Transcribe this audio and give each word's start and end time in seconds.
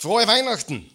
Frohe 0.00 0.26
Weihnachten! 0.26 0.90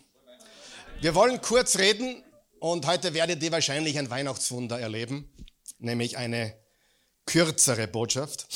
Wir 0.99 1.13
wollen 1.13 1.39
kurz 1.39 1.77
reden 1.77 2.23
und 2.59 2.87
heute 2.87 3.13
werdet 3.13 3.43
ihr 3.43 3.51
wahrscheinlich 3.51 3.99
ein 3.99 4.09
Weihnachtswunder 4.09 4.79
erleben, 4.79 5.31
nämlich 5.77 6.17
eine 6.17 6.57
kürzere 7.27 7.87
Botschaft. 7.87 8.47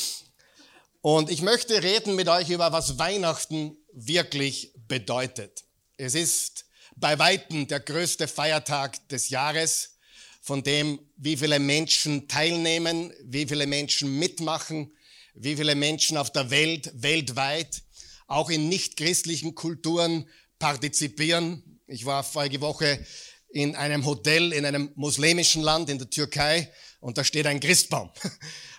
Und 1.02 1.30
ich 1.30 1.42
möchte 1.42 1.80
reden 1.84 2.16
mit 2.16 2.26
euch 2.26 2.50
über, 2.50 2.72
was 2.72 2.98
Weihnachten 2.98 3.76
wirklich 3.92 4.72
bedeutet. 4.88 5.62
Es 5.96 6.16
ist 6.16 6.64
bei 6.96 7.16
Weitem 7.20 7.68
der 7.68 7.78
größte 7.78 8.26
Feiertag 8.26 9.08
des 9.08 9.28
Jahres, 9.28 9.98
von 10.40 10.64
dem 10.64 10.98
wie 11.16 11.36
viele 11.36 11.60
Menschen 11.60 12.26
teilnehmen, 12.26 13.12
wie 13.22 13.46
viele 13.46 13.68
Menschen 13.68 14.18
mitmachen, 14.18 14.96
wie 15.32 15.54
viele 15.54 15.76
Menschen 15.76 16.16
auf 16.16 16.32
der 16.32 16.50
Welt, 16.50 16.90
weltweit, 16.92 17.84
auch 18.30 18.48
in 18.48 18.68
nichtchristlichen 18.68 19.56
Kulturen 19.56 20.28
partizipieren. 20.60 21.80
Ich 21.88 22.06
war 22.06 22.22
vorige 22.22 22.60
Woche 22.60 23.04
in 23.48 23.74
einem 23.74 24.06
Hotel 24.06 24.52
in 24.52 24.64
einem 24.64 24.92
muslimischen 24.94 25.62
Land 25.62 25.90
in 25.90 25.98
der 25.98 26.08
Türkei 26.08 26.70
und 27.00 27.18
da 27.18 27.24
steht 27.24 27.46
ein 27.46 27.58
Christbaum. 27.58 28.10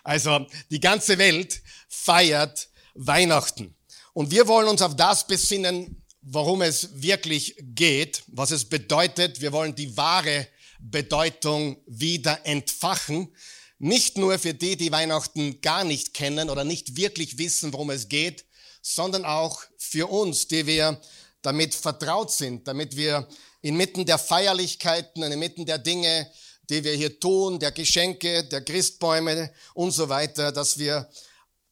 Also 0.04 0.48
die 0.72 0.80
ganze 0.80 1.20
Welt 1.20 1.62
feiert 1.88 2.70
Weihnachten. 2.96 3.76
Und 4.14 4.32
wir 4.32 4.48
wollen 4.48 4.68
uns 4.68 4.82
auf 4.82 4.96
das 4.96 5.28
besinnen, 5.28 6.04
worum 6.24 6.64
es 6.64 6.90
wirklich 7.04 7.56
geht, 7.60 8.24
was 8.26 8.50
es 8.50 8.66
bedeutet. 8.66 9.42
Wir 9.42 9.52
wollen 9.52 9.76
die 9.76 9.96
wahre 9.96 10.48
Bedeutung 10.80 11.78
wieder 11.86 12.44
entfachen. 12.48 13.32
Nicht 13.78 14.18
nur 14.18 14.40
für 14.40 14.56
die, 14.56 14.76
die 14.76 14.92
Weihnachten 14.92 15.62
gar 15.62 15.84
nicht 15.84 16.16
kennen 16.16 16.50
oder 16.50 16.64
nicht 16.64 16.98
wirklich 16.98 17.38
wissen, 17.38 17.72
worum 17.72 17.92
es 17.92 18.10
geht, 18.10 18.46
sondern 18.82 19.24
auch 19.24 19.62
für 19.78 20.08
uns, 20.10 20.48
die 20.48 20.66
wir 20.66 21.00
damit 21.42 21.74
vertraut 21.74 22.32
sind, 22.32 22.68
damit 22.68 22.96
wir 22.96 23.28
inmitten 23.62 24.06
der 24.06 24.18
Feierlichkeiten 24.18 25.24
inmitten 25.24 25.66
der 25.66 25.78
Dinge, 25.78 26.30
die 26.70 26.84
wir 26.84 26.94
hier 26.94 27.20
tun, 27.20 27.60
der 27.60 27.72
Geschenke, 27.72 28.44
der 28.46 28.64
Christbäume 28.64 29.52
und 29.74 29.92
so 29.92 30.10
weiter, 30.10 30.52
dass 30.52 30.78
wir 30.78 31.10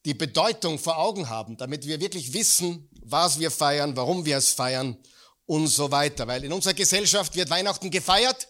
die 0.04 0.14
Bedeutung 0.14 0.78
vor 0.78 0.98
Augen 0.98 1.28
haben, 1.28 1.56
damit 1.56 1.86
wir 1.86 2.00
wirklich 2.00 2.32
wissen, 2.32 2.88
was 3.02 3.38
wir 3.38 3.50
feiern, 3.50 3.96
warum 3.96 4.24
wir 4.24 4.36
es 4.36 4.50
feiern 4.50 4.96
und 5.46 5.66
so 5.66 5.90
weiter. 5.90 6.26
Weil 6.26 6.44
in 6.44 6.52
unserer 6.52 6.74
Gesellschaft 6.74 7.34
wird 7.34 7.50
Weihnachten 7.50 7.90
gefeiert, 7.90 8.48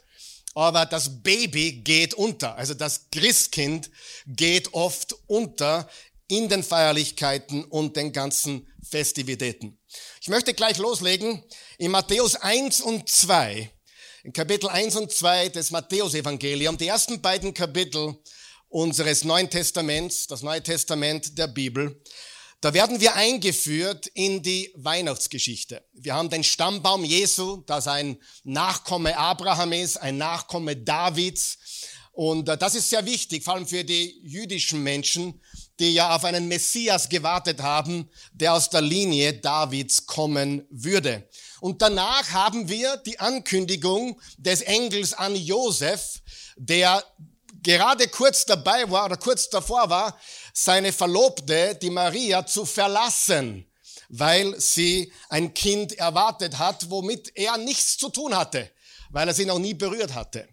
aber 0.55 0.87
das 0.87 1.23
Baby 1.23 1.81
geht 1.83 2.15
unter. 2.15 2.57
Also 2.57 2.75
das 2.75 3.09
Christkind 3.11 3.91
geht 4.27 4.75
oft 4.75 5.15
unter 5.27 5.89
in 6.29 6.49
den 6.49 6.63
Feierlichkeiten 6.63 7.65
und 7.65 7.97
den 7.97 8.13
ganzen 8.13 8.69
Festivitäten. 8.83 9.80
Ich 10.21 10.29
möchte 10.29 10.55
gleich 10.55 10.79
loslegen. 10.79 11.43
In 11.79 11.91
Matthäus 11.91 12.37
1 12.37 12.81
und 12.81 13.09
2, 13.09 13.71
in 14.25 14.33
Kapitel 14.33 14.69
1 14.69 14.97
und 14.97 15.11
2 15.11 15.49
des 15.49 15.71
Matthäusevangeliums, 15.71 16.79
die 16.79 16.89
ersten 16.89 17.21
beiden 17.21 17.55
Kapitel 17.55 18.17
unseres 18.69 19.25
Neuen 19.25 19.51
Testaments, 19.51 20.27
das 20.27 20.43
Neue 20.43 20.63
Testament 20.63 21.39
der 21.39 21.49
Bibel, 21.49 22.01
da 22.61 22.75
werden 22.75 23.01
wir 23.01 23.15
eingeführt 23.15 24.07
in 24.09 24.43
die 24.43 24.71
Weihnachtsgeschichte. 24.77 25.83
Wir 25.95 26.15
haben 26.15 26.29
den 26.29 26.45
Stammbaum 26.45 27.05
Jesu, 27.05 27.63
das 27.67 27.89
ein 27.89 28.21
Nachkomme 28.45 29.17
Abraham 29.17 29.73
ist, 29.73 29.97
ein 29.97 30.19
Nachkomme 30.19 30.77
Davids. 30.77 31.59
Und 32.13 32.51
äh, 32.51 32.59
das 32.59 32.75
ist 32.75 32.91
sehr 32.91 33.07
wichtig, 33.07 33.45
vor 33.45 33.55
allem 33.55 33.67
für 33.67 33.83
die 33.83 34.21
jüdischen 34.23 34.83
Menschen, 34.83 35.41
die 35.81 35.95
ja 35.95 36.15
auf 36.15 36.25
einen 36.25 36.47
Messias 36.47 37.09
gewartet 37.09 37.61
haben, 37.63 38.11
der 38.33 38.53
aus 38.53 38.69
der 38.69 38.83
Linie 38.83 39.33
Davids 39.33 40.07
kommen 40.07 40.67
würde. 40.71 41.27
Und 41.61 41.83
danach 41.83 42.31
haben 42.31 42.69
wir 42.69 42.99
die 42.99 43.19
Ankündigung 43.19 44.21
des 44.37 44.61
Engels 44.61 45.15
an 45.15 45.35
Josef, 45.35 46.21
der 46.57 47.03
gerade 47.63 48.09
kurz 48.09 48.45
dabei 48.45 48.91
war 48.91 49.07
oder 49.07 49.17
kurz 49.17 49.49
davor 49.49 49.89
war, 49.89 50.19
seine 50.53 50.93
Verlobte, 50.93 51.79
die 51.81 51.91
Maria, 51.91 52.47
zu 52.47 52.67
verlassen, 52.67 53.67
weil 54.09 54.59
sie 54.61 55.13
ein 55.29 55.55
Kind 55.55 55.95
erwartet 55.99 56.59
hat, 56.59 56.91
womit 56.91 57.37
er 57.37 57.57
nichts 57.57 57.97
zu 57.97 58.11
tun 58.11 58.37
hatte, 58.37 58.71
weil 59.11 59.29
er 59.29 59.35
sie 59.35 59.47
noch 59.47 59.59
nie 59.59 59.75
berührt 59.75 60.15
hatte. 60.15 60.49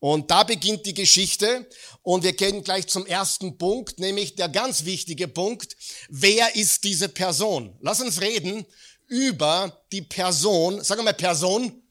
Und 0.00 0.30
da 0.30 0.44
beginnt 0.44 0.86
die 0.86 0.94
Geschichte 0.94 1.68
und 2.02 2.24
wir 2.24 2.32
gehen 2.32 2.64
gleich 2.64 2.86
zum 2.86 3.04
ersten 3.06 3.58
Punkt, 3.58 4.00
nämlich 4.00 4.34
der 4.34 4.48
ganz 4.48 4.86
wichtige 4.86 5.28
Punkt. 5.28 5.76
Wer 6.08 6.56
ist 6.56 6.84
diese 6.84 7.10
Person? 7.10 7.76
Lass 7.80 8.00
uns 8.00 8.22
reden 8.22 8.64
über 9.08 9.82
die 9.92 10.02
Person, 10.02 10.82
sagen 10.82 11.00
wir 11.00 11.04
mal 11.04 11.14
Person, 11.14 11.82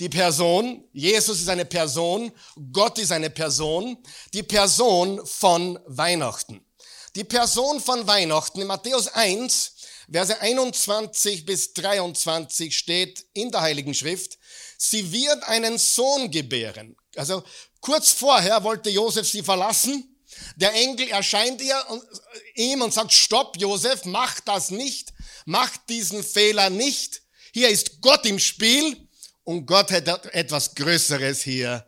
die 0.00 0.08
Person, 0.08 0.84
Jesus 0.92 1.40
ist 1.40 1.48
eine 1.48 1.64
Person, 1.64 2.32
Gott 2.72 2.98
ist 2.98 3.12
eine 3.12 3.30
Person, 3.30 3.96
die 4.34 4.42
Person 4.42 5.24
von 5.24 5.78
Weihnachten. 5.86 6.66
Die 7.14 7.24
Person 7.24 7.80
von 7.80 8.06
Weihnachten 8.06 8.60
in 8.60 8.66
Matthäus 8.66 9.06
1, 9.08 9.72
Verse 10.10 10.38
21 10.38 11.46
bis 11.46 11.72
23 11.72 12.76
steht 12.76 13.24
in 13.32 13.50
der 13.50 13.62
Heiligen 13.62 13.94
Schrift, 13.94 14.36
sie 14.76 15.12
wird 15.12 15.44
einen 15.44 15.78
Sohn 15.78 16.30
gebären. 16.30 16.96
Also 17.16 17.42
kurz 17.80 18.10
vorher 18.10 18.62
wollte 18.64 18.90
Josef 18.90 19.28
sie 19.28 19.42
verlassen. 19.42 20.14
Der 20.56 20.72
Engel 20.74 21.08
erscheint 21.08 21.60
ihr 21.62 21.80
und, 21.88 22.02
äh, 22.56 22.72
ihm 22.72 22.82
und 22.82 22.92
sagt, 22.92 23.12
stopp, 23.12 23.56
Josef, 23.58 24.04
mach 24.04 24.40
das 24.40 24.70
nicht, 24.70 25.12
mach 25.44 25.76
diesen 25.88 26.22
Fehler 26.24 26.70
nicht. 26.70 27.22
Hier 27.52 27.68
ist 27.68 28.00
Gott 28.00 28.26
im 28.26 28.38
Spiel 28.38 29.08
und 29.44 29.66
Gott 29.66 29.92
hat 29.92 30.26
etwas 30.34 30.74
Größeres 30.74 31.42
hier 31.42 31.86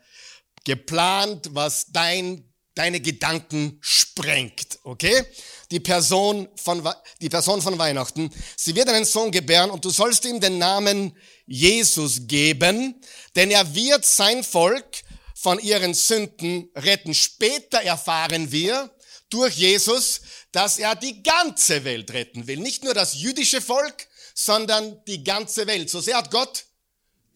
geplant, 0.65 1.48
was 1.53 1.86
dein, 1.88 2.44
deine 2.75 3.00
Gedanken 3.00 3.78
sprengt, 3.81 4.78
okay? 4.82 5.25
Die 5.70 5.81
Person 5.81 6.48
von, 6.56 6.88
die 7.20 7.28
Person 7.28 7.62
von 7.62 7.78
Weihnachten. 7.78 8.31
Sie 8.56 8.75
wird 8.75 8.88
einen 8.88 9.04
Sohn 9.04 9.31
gebären 9.31 9.70
und 9.70 9.84
du 9.84 9.91
sollst 9.91 10.25
ihm 10.25 10.41
den 10.41 10.59
Namen 10.59 11.16
Jesus 11.47 12.26
geben, 12.26 13.00
denn 13.34 13.50
er 13.50 13.75
wird 13.75 14.04
sein 14.04 14.44
Volk 14.44 15.03
von 15.47 15.61
ihren 15.61 15.95
Sünden 15.95 16.73
retten. 16.75 17.15
Später 17.15 17.81
erfahren 17.81 18.51
wir 18.51 18.91
durch 19.31 19.55
Jesus, 19.55 20.21
dass 20.51 20.77
er 20.77 20.97
die 20.97 21.23
ganze 21.23 21.84
Welt 21.84 22.11
retten 22.11 22.49
will. 22.49 22.59
Nicht 22.59 22.83
nur 22.83 22.95
das 22.95 23.15
jüdische 23.15 23.61
Volk, 23.61 24.09
sondern 24.34 25.05
die 25.05 25.23
ganze 25.23 25.69
Welt. 25.69 25.89
So 25.89 26.01
sehr 26.01 26.17
hat 26.17 26.33
Gott 26.33 26.65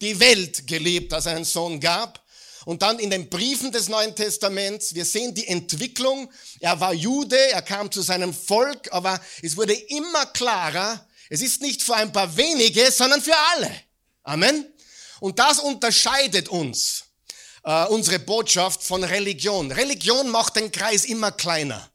die 0.01 0.19
Welt 0.19 0.67
geliebt, 0.67 1.13
dass 1.13 1.25
er 1.25 1.37
einen 1.37 1.45
Sohn 1.45 1.79
gab. 1.79 2.21
Und 2.65 2.81
dann 2.81 2.99
in 2.99 3.11
den 3.11 3.29
Briefen 3.29 3.71
des 3.71 3.87
Neuen 3.87 4.13
Testaments, 4.13 4.93
wir 4.93 5.05
sehen 5.05 5.33
die 5.33 5.47
Entwicklung. 5.47 6.29
Er 6.59 6.81
war 6.81 6.93
Jude, 6.93 7.39
er 7.51 7.61
kam 7.61 7.89
zu 7.89 8.01
seinem 8.01 8.33
Volk, 8.33 8.91
aber 8.91 9.21
es 9.41 9.55
wurde 9.55 9.71
immer 9.73 10.25
klarer, 10.25 11.07
es 11.29 11.41
ist 11.41 11.61
nicht 11.61 11.81
für 11.81 11.95
ein 11.95 12.11
paar 12.11 12.35
wenige, 12.35 12.91
sondern 12.91 13.21
für 13.21 13.37
alle. 13.53 13.71
Amen. 14.23 14.65
Und 15.21 15.39
das 15.39 15.59
unterscheidet 15.59 16.49
uns, 16.49 17.05
äh, 17.63 17.85
unsere 17.85 18.19
Botschaft 18.19 18.83
von 18.83 19.03
Religion. 19.03 19.71
Religion 19.71 20.29
macht 20.29 20.55
den 20.55 20.71
Kreis 20.71 21.05
immer 21.05 21.31
kleiner. 21.31 21.89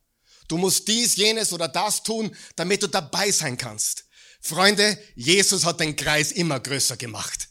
Du 0.49 0.59
musst 0.59 0.87
dies, 0.88 1.16
jenes 1.16 1.53
oder 1.53 1.69
das 1.69 2.03
tun, 2.03 2.34
damit 2.54 2.82
du 2.82 2.87
dabei 2.87 3.31
sein 3.31 3.56
kannst. 3.56 4.04
Freunde, 4.41 4.97
Jesus 5.16 5.65
hat 5.65 5.81
den 5.81 5.97
Kreis 5.97 6.31
immer 6.32 6.60
größer 6.60 6.97
gemacht. 6.97 7.49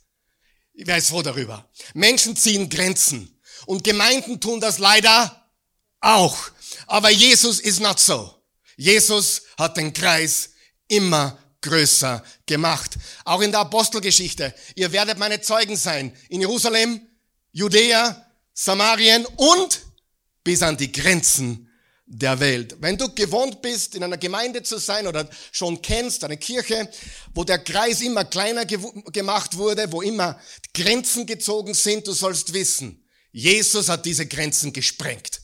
Ich 0.74 0.88
weiß 0.88 1.09
froh 1.09 1.22
darüber. 1.22 1.70
Menschen 1.94 2.36
ziehen 2.36 2.70
Grenzen 2.70 3.42
und 3.66 3.84
Gemeinden 3.84 4.40
tun 4.40 4.59
das 4.59 4.78
leider 4.78 5.50
auch. 6.00 6.38
Aber 6.88 7.09
Jesus 7.09 7.59
ist 7.59 7.80
not 7.80 8.00
so. 8.00 8.34
Jesus 8.78 9.44
hat 9.58 9.78
den 9.78 9.94
Kreis 9.94 10.52
immer 10.88 11.38
größer 11.62 12.24
gemacht. 12.46 12.97
Auch 13.24 13.42
in 13.42 13.52
der 13.52 13.62
Apostelgeschichte. 13.62 14.53
Ihr 14.76 14.92
werdet 14.92 15.18
meine 15.18 15.41
Zeugen 15.41 15.76
sein. 15.78 16.16
In 16.29 16.41
Jerusalem, 16.41 17.02
Judäa, 17.55 18.29
Samarien 18.53 19.25
und 19.37 19.81
bis 20.43 20.61
an 20.61 20.75
die 20.75 20.91
Grenzen 20.91 21.72
der 22.05 22.37
Welt. 22.41 22.75
Wenn 22.81 22.97
du 22.97 23.16
gewohnt 23.16 23.61
bist, 23.61 23.96
in 23.96 24.03
einer 24.03 24.17
Gemeinde 24.17 24.61
zu 24.61 24.78
sein 24.78 25.07
oder 25.07 25.29
schon 25.53 25.81
kennst, 25.81 26.25
eine 26.25 26.35
Kirche, 26.35 26.91
wo 27.34 27.46
der 27.46 27.59
Kreis 27.59 28.02
immer 28.02 28.25
kleiner 28.25 28.66
gemacht 28.66 29.55
wurde, 29.55 29.90
wo 29.93 30.02
immer 30.02 30.37
Grenzen 30.73 31.25
gezogen 31.25 31.73
sind, 31.73 32.05
du 32.05 32.11
sollst 32.11 32.53
wissen, 32.53 33.02
Jesus 33.31 33.87
hat 33.87 34.05
diese 34.05 34.25
Grenzen 34.25 34.73
gesprengt. 34.73 35.40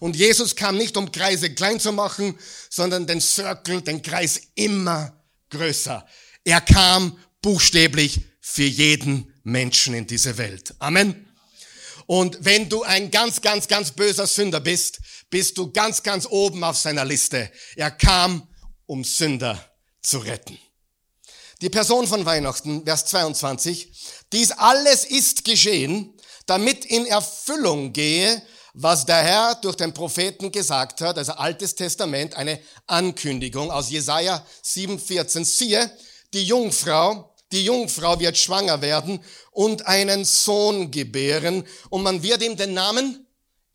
Und 0.00 0.16
Jesus 0.16 0.56
kam 0.56 0.78
nicht, 0.78 0.96
um 0.96 1.12
Kreise 1.12 1.54
klein 1.54 1.78
zu 1.78 1.92
machen, 1.92 2.38
sondern 2.70 3.06
den 3.06 3.20
Circle, 3.20 3.82
den 3.82 4.00
Kreis 4.00 4.40
immer 4.54 5.12
größer. 5.50 6.06
Er 6.42 6.62
kam 6.62 7.18
buchstäblich 7.42 8.22
für 8.40 8.64
jeden 8.64 9.34
Menschen 9.42 9.92
in 9.92 10.06
diese 10.06 10.38
Welt. 10.38 10.74
Amen. 10.78 11.26
Und 12.10 12.44
wenn 12.44 12.68
du 12.68 12.82
ein 12.82 13.12
ganz, 13.12 13.40
ganz, 13.40 13.68
ganz 13.68 13.92
böser 13.92 14.26
Sünder 14.26 14.58
bist, 14.58 14.98
bist 15.30 15.56
du 15.56 15.70
ganz, 15.70 16.02
ganz 16.02 16.26
oben 16.28 16.64
auf 16.64 16.76
seiner 16.76 17.04
Liste. 17.04 17.48
Er 17.76 17.92
kam, 17.92 18.48
um 18.86 19.04
Sünder 19.04 19.64
zu 20.02 20.18
retten. 20.18 20.58
Die 21.60 21.70
Person 21.70 22.08
von 22.08 22.26
Weihnachten, 22.26 22.84
Vers 22.84 23.06
22. 23.06 23.92
Dies 24.32 24.50
alles 24.50 25.04
ist 25.04 25.44
geschehen, 25.44 26.12
damit 26.46 26.84
in 26.84 27.06
Erfüllung 27.06 27.92
gehe, 27.92 28.42
was 28.74 29.06
der 29.06 29.22
Herr 29.22 29.54
durch 29.62 29.76
den 29.76 29.94
Propheten 29.94 30.50
gesagt 30.50 31.02
hat, 31.02 31.16
also 31.16 31.34
Altes 31.34 31.76
Testament, 31.76 32.34
eine 32.34 32.58
Ankündigung 32.88 33.70
aus 33.70 33.88
Jesaja 33.88 34.44
7,14. 34.64 35.44
Siehe, 35.44 35.88
die 36.34 36.42
Jungfrau, 36.42 37.29
die 37.52 37.64
Jungfrau 37.64 38.18
wird 38.20 38.38
schwanger 38.38 38.80
werden 38.80 39.20
und 39.50 39.86
einen 39.86 40.24
Sohn 40.24 40.90
gebären 40.90 41.64
und 41.88 42.02
man 42.02 42.22
wird 42.22 42.42
ihm 42.42 42.56
den 42.56 42.74
Namen 42.74 43.26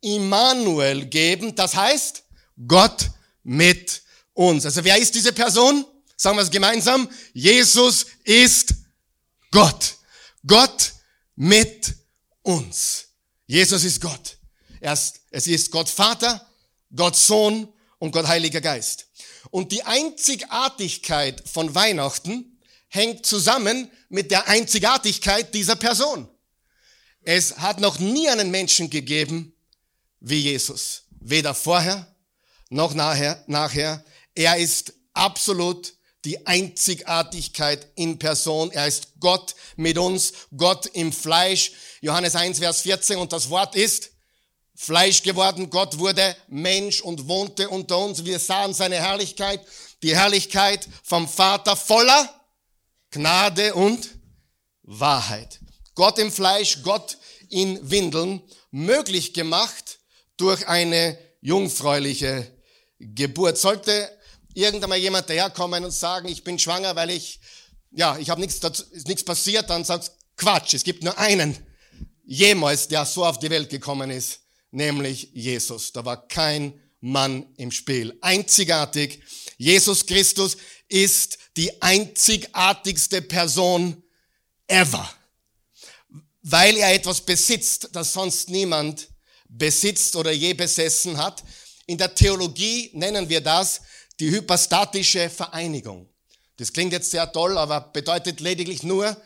Immanuel 0.02 1.06
geben. 1.06 1.56
Das 1.56 1.76
heißt, 1.76 2.24
Gott 2.68 3.10
mit 3.44 4.02
uns. 4.34 4.66
Also 4.66 4.84
wer 4.84 4.98
ist 4.98 5.14
diese 5.16 5.34
Person? 5.34 5.86
Sagen 6.16 6.38
wir 6.38 6.44
es 6.44 6.52
gemeinsam. 6.52 7.10
Jesus 7.34 8.06
ist 8.24 8.74
Gott. 9.52 9.96
Gott 10.46 10.94
mit 11.36 11.94
uns. 12.42 13.06
Jesus 13.48 13.84
ist 13.84 14.00
Gott. 14.02 14.38
Er 14.80 14.94
ist, 14.94 15.22
es 15.32 15.48
ist 15.48 15.72
Gott 15.72 15.90
Vater, 15.90 16.48
Gott 16.96 17.16
Sohn 17.16 17.68
und 18.00 18.12
Gott 18.12 18.28
Heiliger 18.28 18.62
Geist. 18.62 19.08
Und 19.50 19.72
die 19.72 19.84
Einzigartigkeit 19.84 21.44
von 21.48 21.74
Weihnachten 21.76 22.55
hängt 22.96 23.26
zusammen 23.26 23.92
mit 24.10 24.32
der 24.32 24.48
Einzigartigkeit 24.48 25.54
dieser 25.54 25.76
Person. 25.76 26.28
Es 27.22 27.58
hat 27.58 27.80
noch 27.80 28.00
nie 28.00 28.30
einen 28.30 28.52
Menschen 28.52 28.90
gegeben 28.90 29.54
wie 30.20 30.40
Jesus. 30.40 31.04
Weder 31.20 31.54
vorher 31.54 32.16
noch 32.70 32.94
nachher. 32.94 33.44
nachher. 33.48 34.04
Er 34.34 34.58
ist 34.58 34.94
absolut 35.14 35.94
die 36.24 36.46
Einzigartigkeit 36.46 37.88
in 37.96 38.18
Person. 38.18 38.72
Er 38.72 38.88
ist 38.88 39.20
Gott 39.20 39.56
mit 39.76 39.98
uns, 39.98 40.34
Gott 40.56 40.88
im 40.88 41.12
Fleisch. 41.12 41.72
Johannes 42.02 42.36
1, 42.36 42.60
Vers 42.60 42.82
14 42.82 43.18
und 43.18 43.32
das 43.32 43.50
Wort 43.50 43.76
ist 43.76 44.12
Fleisch 44.76 45.24
geworden. 45.24 45.70
Gott 45.70 46.00
wurde 46.00 46.36
Mensch 46.48 47.02
und 47.02 47.28
wohnte 47.28 47.70
unter 47.70 48.00
uns. 48.00 48.26
Wir 48.26 48.40
sahen 48.40 48.74
seine 48.74 48.98
Herrlichkeit, 48.98 49.62
die 50.04 50.16
Herrlichkeit 50.16 50.88
vom 51.04 51.28
Vater 51.28 51.76
voller 51.76 52.45
Gnade 53.16 53.74
und 53.76 54.10
Wahrheit. 54.84 55.62
Gott 55.96 56.20
im 56.20 56.34
Fleisch, 56.34 56.84
Gott 56.84 57.18
in 57.50 57.90
Windeln, 57.90 58.42
möglich 58.72 59.34
gemacht 59.34 60.00
durch 60.36 60.68
eine 60.68 61.18
jungfräuliche 61.40 62.46
Geburt. 63.00 63.58
Sollte 63.58 64.12
irgendwann 64.54 65.00
jemand 65.00 65.30
daherkommen 65.30 65.86
und 65.86 65.92
sagen, 65.92 66.28
ich 66.28 66.44
bin 66.44 66.60
schwanger, 66.60 66.98
weil 66.98 67.10
ich, 67.10 67.40
ja, 67.92 68.18
ich 68.18 68.30
habe 68.30 68.42
nichts, 68.42 68.60
ist 68.92 69.08
nichts 69.08 69.24
passiert, 69.24 69.70
dann 69.70 69.86
sagt 69.86 70.12
Quatsch. 70.36 70.74
Es 70.74 70.84
gibt 70.84 71.02
nur 71.06 71.18
einen 71.18 71.56
jemals, 72.26 72.90
der 72.90 73.06
so 73.06 73.26
auf 73.26 73.40
die 73.40 73.50
Welt 73.50 73.70
gekommen 73.70 74.12
ist, 74.12 74.42
nämlich 74.72 75.30
Jesus. 75.34 75.94
Da 75.94 76.04
war 76.04 76.28
kein 76.28 76.82
Mann 77.00 77.46
im 77.56 77.72
Spiel. 77.72 78.18
Einzigartig. 78.20 79.22
Jesus 79.58 80.06
Christus 80.06 80.58
ist 80.88 81.38
die 81.58 81.82
einzigartigste 81.82 83.22
Person 83.22 84.04
ever. 84.68 85.10
Weil 86.42 86.78
er 86.78 86.94
etwas 86.94 87.22
besitzt, 87.22 87.90
das 87.94 88.14
sonst 88.14 88.50
niemand 88.50 89.10
besitzt 89.48 90.16
oder 90.16 90.32
je 90.32 90.54
besessen 90.54 91.18
hat. 91.18 91.44
In 91.86 91.98
der 91.98 92.14
Theologie 92.14 92.92
nennen 92.94 93.30
wir 93.30 93.42
das 93.42 93.82
die 94.20 94.30
hypostatische 94.30 95.30
Vereinigung. 95.30 96.10
Das 96.58 96.72
klingt 96.72 96.94
jetzt 96.94 97.12
sehr 97.12 97.32
toll, 97.32 97.58
aber 97.58 97.82
bedeutet 97.82 98.40
lediglich 98.40 98.84
nur 98.84 99.18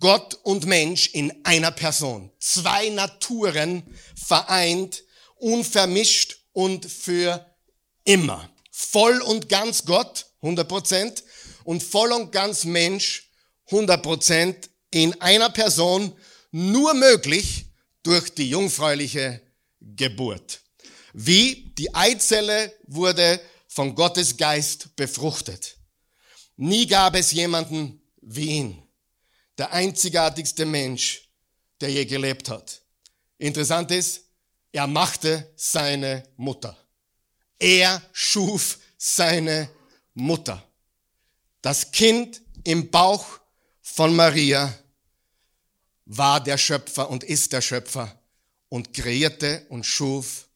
Gott 0.00 0.34
und 0.42 0.66
Mensch 0.66 1.08
in 1.08 1.44
einer 1.44 1.70
Person. 1.70 2.32
Zwei 2.40 2.88
Naturen 2.88 3.82
vereint, 4.16 5.04
unvermischt 5.36 6.38
und 6.52 6.86
für 6.86 7.46
immer. 8.04 8.50
Voll 8.70 9.20
und 9.20 9.48
ganz 9.48 9.84
Gott, 9.84 10.26
100 10.42 10.68
Prozent, 10.68 11.24
und 11.64 11.82
voll 11.82 12.12
und 12.12 12.32
ganz 12.32 12.64
Mensch, 12.64 13.30
100 13.66 14.02
Prozent 14.02 14.70
in 14.90 15.20
einer 15.20 15.50
Person, 15.50 16.16
nur 16.50 16.94
möglich 16.94 17.66
durch 18.02 18.34
die 18.34 18.50
jungfräuliche 18.50 19.40
Geburt. 19.80 20.60
Wie 21.12 21.72
die 21.76 21.94
Eizelle 21.94 22.72
wurde 22.86 23.40
von 23.68 23.94
Gottes 23.94 24.36
Geist 24.36 24.94
befruchtet. 24.96 25.76
Nie 26.56 26.86
gab 26.86 27.14
es 27.14 27.32
jemanden 27.32 28.02
wie 28.20 28.50
ihn. 28.50 28.82
Der 29.58 29.72
einzigartigste 29.72 30.64
Mensch, 30.66 31.28
der 31.80 31.90
je 31.90 32.04
gelebt 32.04 32.48
hat. 32.48 32.82
Interessant 33.38 33.90
ist, 33.90 34.22
er 34.72 34.86
machte 34.86 35.52
seine 35.56 36.24
Mutter. 36.36 36.76
Er 37.58 38.02
schuf 38.12 38.78
seine 38.96 39.70
Mutter. 40.14 40.62
Das 41.62 41.90
Kind 41.90 42.42
im 42.64 42.90
Bauch 42.90 43.26
von 43.80 44.14
Maria 44.14 44.72
war 46.06 46.42
der 46.42 46.58
Schöpfer 46.58 47.08
und 47.10 47.24
ist 47.24 47.52
der 47.52 47.60
Schöpfer 47.60 48.20
und 48.68 48.92
kreierte 48.94 49.66
und 49.68 49.84
schuf 49.84 50.48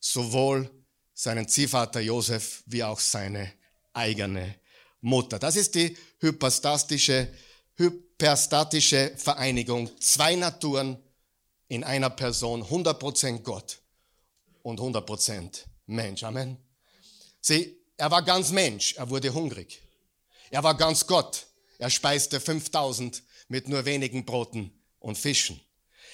sowohl 0.00 0.70
seinen 1.14 1.48
Ziehvater 1.48 2.00
Josef 2.00 2.62
wie 2.66 2.84
auch 2.84 3.00
seine 3.00 3.52
eigene 3.92 4.56
Mutter. 5.00 5.38
Das 5.38 5.56
ist 5.56 5.74
die 5.74 5.96
hypostatische, 6.18 7.28
hyperstatische 7.76 9.12
Vereinigung. 9.16 9.90
Zwei 10.00 10.34
Naturen 10.34 10.98
in 11.68 11.84
einer 11.84 12.10
Person, 12.10 12.62
100% 12.62 13.38
Gott 13.42 13.80
und 14.62 14.80
100% 14.80 15.64
Mensch. 15.86 16.22
Amen. 16.22 16.56
Sieh, 17.40 17.76
er 17.96 18.10
war 18.10 18.22
ganz 18.22 18.50
Mensch, 18.50 18.94
er 18.94 19.08
wurde 19.08 19.32
hungrig. 19.32 19.80
Er 20.50 20.62
war 20.62 20.76
ganz 20.76 21.06
Gott, 21.06 21.46
er 21.78 21.90
speiste 21.90 22.40
5000 22.40 23.22
mit 23.48 23.68
nur 23.68 23.84
wenigen 23.84 24.24
Broten 24.24 24.72
und 24.98 25.18
Fischen. 25.18 25.60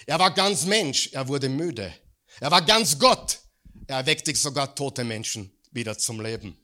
Er 0.07 0.19
war 0.19 0.33
ganz 0.33 0.65
Mensch, 0.65 1.11
er 1.13 1.29
wurde 1.29 1.49
müde. 1.49 1.93
Er 2.41 2.51
war 2.51 2.63
ganz 2.63 2.99
Gott, 2.99 3.39
er 3.87 3.99
erweckte 3.99 4.35
sogar 4.35 4.75
tote 4.75 5.05
Menschen 5.05 5.53
wieder 5.71 5.97
zum 5.99 6.21
Leben. 6.21 6.57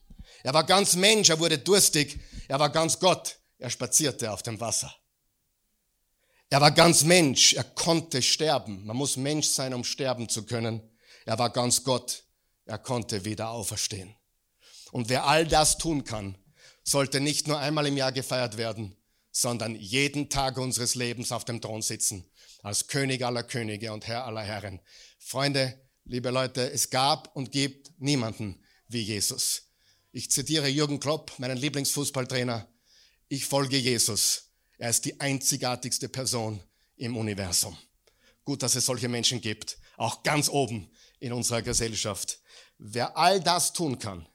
Er 0.42 0.54
war 0.54 0.64
ganz 0.64 0.94
Mensch, 0.94 1.28
er 1.30 1.38
wurde 1.38 1.58
durstig. 1.58 2.18
Er 2.48 2.58
war 2.58 2.70
ganz 2.70 2.98
Gott, 2.98 3.38
er 3.58 3.70
spazierte 3.70 4.30
auf 4.30 4.42
dem 4.42 4.60
Wasser. 4.60 4.94
Er 6.48 6.60
war 6.60 6.70
ganz 6.70 7.02
Mensch, 7.02 7.54
er 7.54 7.64
konnte 7.64 8.22
sterben. 8.22 8.86
Man 8.86 8.96
muss 8.96 9.16
Mensch 9.16 9.48
sein, 9.48 9.74
um 9.74 9.82
sterben 9.82 10.28
zu 10.28 10.46
können. 10.46 10.80
Er 11.24 11.38
war 11.38 11.50
ganz 11.50 11.82
Gott, 11.82 12.22
er 12.64 12.78
konnte 12.78 13.24
wieder 13.24 13.50
auferstehen. 13.50 14.14
Und 14.96 15.10
wer 15.10 15.26
all 15.26 15.46
das 15.46 15.76
tun 15.76 16.04
kann, 16.04 16.38
sollte 16.82 17.20
nicht 17.20 17.48
nur 17.48 17.58
einmal 17.58 17.86
im 17.86 17.98
Jahr 17.98 18.12
gefeiert 18.12 18.56
werden, 18.56 18.96
sondern 19.30 19.74
jeden 19.74 20.30
Tag 20.30 20.56
unseres 20.56 20.94
Lebens 20.94 21.32
auf 21.32 21.44
dem 21.44 21.60
Thron 21.60 21.82
sitzen, 21.82 22.24
als 22.62 22.86
König 22.86 23.22
aller 23.22 23.42
Könige 23.42 23.92
und 23.92 24.06
Herr 24.06 24.24
aller 24.24 24.40
Herren. 24.40 24.80
Freunde, 25.18 25.78
liebe 26.06 26.30
Leute, 26.30 26.70
es 26.70 26.88
gab 26.88 27.36
und 27.36 27.52
gibt 27.52 27.92
niemanden 27.98 28.64
wie 28.88 29.02
Jesus. 29.02 29.64
Ich 30.12 30.30
zitiere 30.30 30.68
Jürgen 30.68 30.98
Klopp, 30.98 31.38
meinen 31.38 31.58
Lieblingsfußballtrainer. 31.58 32.66
Ich 33.28 33.44
folge 33.44 33.76
Jesus. 33.76 34.44
Er 34.78 34.88
ist 34.88 35.04
die 35.04 35.20
einzigartigste 35.20 36.08
Person 36.08 36.58
im 36.96 37.18
Universum. 37.18 37.76
Gut, 38.46 38.62
dass 38.62 38.76
es 38.76 38.86
solche 38.86 39.08
Menschen 39.10 39.42
gibt, 39.42 39.76
auch 39.98 40.22
ganz 40.22 40.48
oben 40.48 40.90
in 41.20 41.34
unserer 41.34 41.60
Gesellschaft. 41.60 42.40
Wer 42.78 43.14
all 43.18 43.40
das 43.40 43.74
tun 43.74 43.98
kann, 43.98 44.26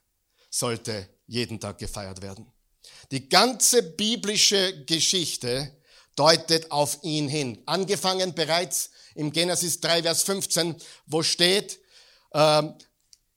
sollte 0.52 1.10
jeden 1.26 1.60
Tag 1.60 1.80
gefeiert 1.80 2.22
werden. 2.22 2.52
Die 3.10 3.28
ganze 3.30 3.82
biblische 3.82 4.86
Geschichte 4.86 5.76
deutet 6.16 6.72
auf 6.72 7.00
ihn 7.02 7.28
hin. 7.28 7.64
Angefangen 7.66 8.36
bereits 8.36 8.92
im 9.16 9.32
Genesis 9.32 9.80
3, 9.80 10.04
Vers 10.04 10.24
15, 10.24 10.76
wo 11.08 11.24
steht, 11.24 11.80
äh, 12.32 12.64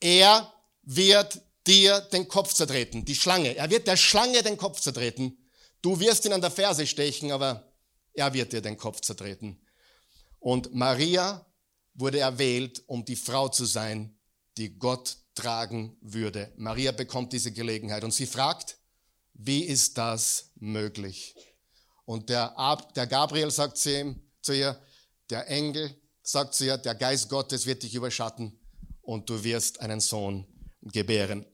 er 0.00 0.52
wird 0.82 1.40
dir 1.66 2.00
den 2.00 2.28
Kopf 2.28 2.52
zertreten, 2.52 3.04
die 3.04 3.14
Schlange. 3.14 3.56
Er 3.56 3.70
wird 3.70 3.86
der 3.86 3.96
Schlange 3.96 4.42
den 4.42 4.58
Kopf 4.58 4.80
zertreten. 4.80 5.38
Du 5.80 5.98
wirst 5.98 6.24
ihn 6.24 6.32
an 6.32 6.40
der 6.40 6.50
Ferse 6.50 6.86
stechen, 6.86 7.32
aber 7.32 7.72
er 8.12 8.32
wird 8.34 8.52
dir 8.52 8.60
den 8.60 8.76
Kopf 8.76 9.00
zertreten. 9.00 9.60
Und 10.40 10.74
Maria 10.74 11.46
wurde 11.94 12.20
erwählt, 12.20 12.82
um 12.86 13.04
die 13.04 13.16
Frau 13.16 13.48
zu 13.48 13.64
sein, 13.64 14.18
die 14.58 14.78
Gott 14.78 15.16
tragen 15.34 15.96
würde. 16.00 16.52
Maria 16.56 16.92
bekommt 16.92 17.32
diese 17.32 17.52
Gelegenheit 17.52 18.04
und 18.04 18.12
sie 18.12 18.26
fragt, 18.26 18.78
wie 19.34 19.64
ist 19.64 19.98
das 19.98 20.50
möglich? 20.56 21.34
Und 22.04 22.28
der, 22.28 22.54
der 22.94 23.06
Gabriel 23.06 23.50
sagt 23.50 23.78
zu, 23.78 23.98
ihm, 23.98 24.22
zu 24.42 24.52
ihr, 24.52 24.78
der 25.30 25.48
Engel 25.48 25.96
sagt 26.22 26.54
zu 26.54 26.66
ihr, 26.66 26.78
der 26.78 26.94
Geist 26.94 27.28
Gottes 27.28 27.66
wird 27.66 27.82
dich 27.82 27.94
überschatten 27.94 28.58
und 29.02 29.28
du 29.28 29.42
wirst 29.42 29.80
einen 29.80 30.00
Sohn 30.00 30.46
gebären. 30.82 31.44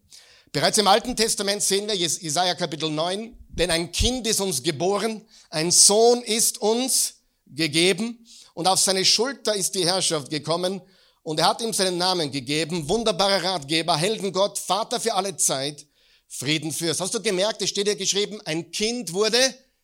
Bereits 0.53 0.79
im 0.79 0.89
Alten 0.89 1.15
Testament 1.15 1.63
sehen 1.63 1.87
wir 1.87 1.95
Jesaja 1.95 2.55
Kapitel 2.55 2.91
9, 2.91 3.37
denn 3.51 3.71
ein 3.71 3.93
Kind 3.93 4.27
ist 4.27 4.41
uns 4.41 4.63
geboren, 4.63 5.27
ein 5.49 5.71
Sohn 5.71 6.23
ist 6.23 6.59
uns 6.59 7.23
gegeben 7.47 8.27
und 8.55 8.67
auf 8.67 8.81
seine 8.81 9.05
Schulter 9.05 9.55
ist 9.55 9.75
die 9.77 9.87
Herrschaft 9.87 10.29
gekommen 10.31 10.81
und 11.23 11.39
er 11.39 11.47
hat 11.47 11.61
ihm 11.61 11.73
seinen 11.73 11.99
Namen 11.99 12.31
gegeben, 12.31 12.89
wunderbarer 12.89 13.43
Ratgeber, 13.43 13.97
Heldengott, 13.97 14.59
Vater 14.59 15.01
für 15.01 15.15
alle 15.15 15.37
Zeit, 15.37 15.87
Frieden 16.27 16.73
fürs. 16.73 17.01
Hast 17.01 17.15
du 17.15 17.21
gemerkt, 17.21 17.61
es 17.63 17.71
steht 17.71 17.87
hier 17.87 17.97
geschrieben, 17.97 18.41
ein 18.45 18.71
Kind 18.71 19.13
wurde 19.13 19.39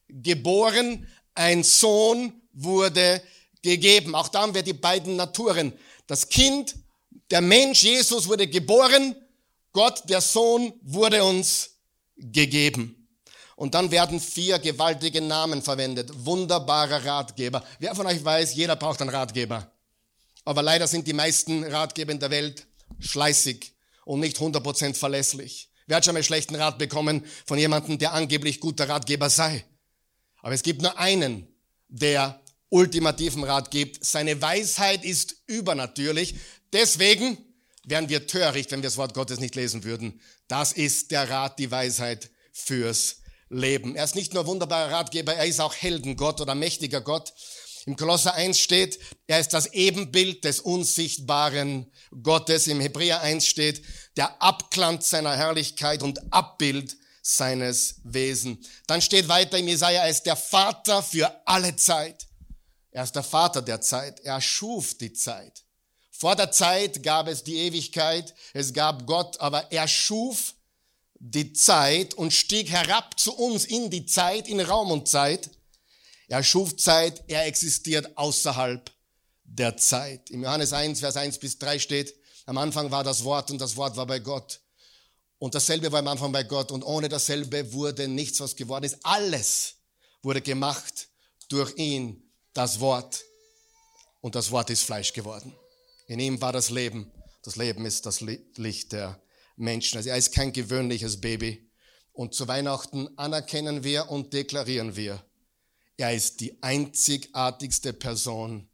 geboren, 0.08 1.06
ein 1.34 1.62
Sohn 1.64 2.32
wurde 2.52 3.20
gegeben. 3.62 4.14
Auch 4.14 4.28
da 4.28 4.42
haben 4.42 4.54
wir 4.54 4.62
die 4.62 4.72
beiden 4.72 5.16
Naturen. 5.16 5.72
Das 6.06 6.28
Kind, 6.28 6.76
der 7.30 7.40
Mensch 7.40 7.82
Jesus 7.82 8.28
wurde 8.28 8.46
geboren 8.46 9.16
Gott, 9.72 10.08
der 10.08 10.22
Sohn, 10.22 10.72
wurde 10.82 11.22
uns 11.22 11.70
gegeben. 12.16 13.08
Und 13.56 13.74
dann 13.74 13.90
werden 13.90 14.20
vier 14.20 14.58
gewaltige 14.58 15.20
Namen 15.20 15.60
verwendet. 15.60 16.10
Wunderbarer 16.24 17.04
Ratgeber. 17.04 17.62
Wer 17.78 17.94
von 17.94 18.06
euch 18.06 18.24
weiß, 18.24 18.54
jeder 18.54 18.76
braucht 18.76 19.02
einen 19.02 19.10
Ratgeber. 19.10 19.70
Aber 20.46 20.62
leider 20.62 20.86
sind 20.86 21.06
die 21.06 21.12
meisten 21.12 21.64
Ratgeber 21.64 22.12
in 22.12 22.20
der 22.20 22.30
Welt 22.30 22.66
schleißig 23.00 23.72
und 24.04 24.20
nicht 24.20 24.38
100% 24.38 24.94
verlässlich. 24.94 25.70
Wer 25.86 25.96
hat 25.96 26.04
schon 26.04 26.14
mal 26.14 26.22
schlechten 26.22 26.54
Rat 26.54 26.78
bekommen 26.78 27.24
von 27.44 27.58
jemandem, 27.58 27.98
der 27.98 28.14
angeblich 28.14 28.60
guter 28.60 28.88
Ratgeber 28.88 29.28
sei? 29.28 29.64
Aber 30.42 30.54
es 30.54 30.62
gibt 30.62 30.82
nur 30.82 30.96
einen, 30.98 31.48
der 31.88 32.40
ultimativen 32.68 33.42
Rat 33.42 33.72
gibt. 33.72 34.04
Seine 34.04 34.40
Weisheit 34.40 35.04
ist 35.04 35.34
übernatürlich. 35.46 36.36
Deswegen 36.72 37.38
wären 37.84 38.08
wir 38.08 38.28
töricht, 38.28 38.70
wenn 38.70 38.80
wir 38.80 38.88
das 38.88 38.98
Wort 38.98 39.14
Gottes 39.14 39.40
nicht 39.40 39.56
lesen 39.56 39.82
würden. 39.82 40.20
Das 40.46 40.72
ist 40.72 41.10
der 41.10 41.28
Rat, 41.28 41.58
die 41.58 41.72
Weisheit 41.72 42.30
fürs 42.52 43.16
Leben. 43.48 43.96
Er 43.96 44.04
ist 44.04 44.14
nicht 44.14 44.32
nur 44.32 44.46
wunderbarer 44.46 44.92
Ratgeber, 44.92 45.34
er 45.34 45.46
ist 45.46 45.60
auch 45.60 45.74
Heldengott 45.74 46.40
oder 46.40 46.54
mächtiger 46.54 47.00
Gott. 47.00 47.32
Im 47.86 47.96
Kolosser 47.96 48.34
1 48.34 48.58
steht, 48.58 48.98
er 49.28 49.38
ist 49.38 49.52
das 49.52 49.72
Ebenbild 49.72 50.42
des 50.42 50.58
unsichtbaren 50.58 51.90
Gottes. 52.22 52.66
Im 52.66 52.80
Hebräer 52.80 53.20
1 53.20 53.46
steht, 53.46 53.82
der 54.16 54.42
Abglanz 54.42 55.08
seiner 55.08 55.36
Herrlichkeit 55.36 56.02
und 56.02 56.32
Abbild 56.32 56.96
seines 57.22 58.00
Wesen. 58.02 58.64
Dann 58.88 59.00
steht 59.00 59.28
weiter 59.28 59.58
in 59.58 59.68
Jesaja, 59.68 60.02
er 60.02 60.10
ist 60.10 60.24
der 60.24 60.34
Vater 60.34 61.00
für 61.00 61.32
alle 61.46 61.76
Zeit. 61.76 62.26
Er 62.90 63.04
ist 63.04 63.14
der 63.14 63.22
Vater 63.22 63.62
der 63.62 63.80
Zeit. 63.80 64.18
Er 64.20 64.40
schuf 64.40 64.98
die 64.98 65.12
Zeit. 65.12 65.62
Vor 66.10 66.34
der 66.34 66.50
Zeit 66.50 67.04
gab 67.04 67.28
es 67.28 67.44
die 67.44 67.56
Ewigkeit, 67.56 68.34
es 68.52 68.72
gab 68.72 69.06
Gott, 69.06 69.38
aber 69.38 69.70
er 69.70 69.86
schuf 69.86 70.54
die 71.18 71.52
Zeit 71.52 72.14
und 72.14 72.32
stieg 72.32 72.70
herab 72.70 73.18
zu 73.20 73.32
uns 73.36 73.64
in 73.64 73.90
die 73.90 74.06
Zeit, 74.06 74.48
in 74.48 74.60
Raum 74.60 74.90
und 74.90 75.08
Zeit. 75.08 75.50
Er 76.28 76.42
schuf 76.42 76.76
Zeit, 76.76 77.22
er 77.28 77.46
existiert 77.46 78.16
außerhalb 78.16 78.90
der 79.44 79.76
Zeit. 79.76 80.30
Im 80.30 80.42
Johannes 80.42 80.72
1, 80.72 81.00
Vers 81.00 81.16
1 81.16 81.38
bis 81.38 81.58
3 81.58 81.78
steht, 81.78 82.14
am 82.46 82.58
Anfang 82.58 82.90
war 82.90 83.04
das 83.04 83.24
Wort 83.24 83.50
und 83.50 83.60
das 83.60 83.76
Wort 83.76 83.96
war 83.96 84.06
bei 84.06 84.18
Gott. 84.18 84.60
Und 85.38 85.54
dasselbe 85.54 85.92
war 85.92 86.00
am 86.00 86.08
Anfang 86.08 86.32
bei 86.32 86.42
Gott 86.42 86.72
und 86.72 86.82
ohne 86.82 87.08
dasselbe 87.08 87.72
wurde 87.72 88.08
nichts, 88.08 88.40
was 88.40 88.56
geworden 88.56 88.84
ist. 88.84 88.98
Alles 89.02 89.74
wurde 90.22 90.40
gemacht 90.40 91.08
durch 91.48 91.76
ihn, 91.76 92.22
das 92.54 92.80
Wort. 92.80 93.22
Und 94.20 94.34
das 94.34 94.50
Wort 94.50 94.70
ist 94.70 94.82
Fleisch 94.82 95.12
geworden. 95.12 95.54
In 96.08 96.18
ihm 96.20 96.40
war 96.40 96.52
das 96.52 96.70
Leben. 96.70 97.12
Das 97.42 97.56
Leben 97.56 97.84
ist 97.84 98.06
das 98.06 98.20
Licht 98.20 98.92
der 98.92 99.20
Menschen. 99.56 99.98
Also 99.98 100.08
er 100.08 100.16
ist 100.16 100.32
kein 100.32 100.52
gewöhnliches 100.52 101.20
Baby. 101.20 101.70
Und 102.12 102.34
zu 102.34 102.48
Weihnachten 102.48 103.16
anerkennen 103.18 103.84
wir 103.84 104.10
und 104.10 104.32
deklarieren 104.32 104.96
wir, 104.96 105.22
er 105.96 106.14
ist 106.14 106.40
die 106.40 106.62
einzigartigste 106.62 107.92
Person 107.92 108.68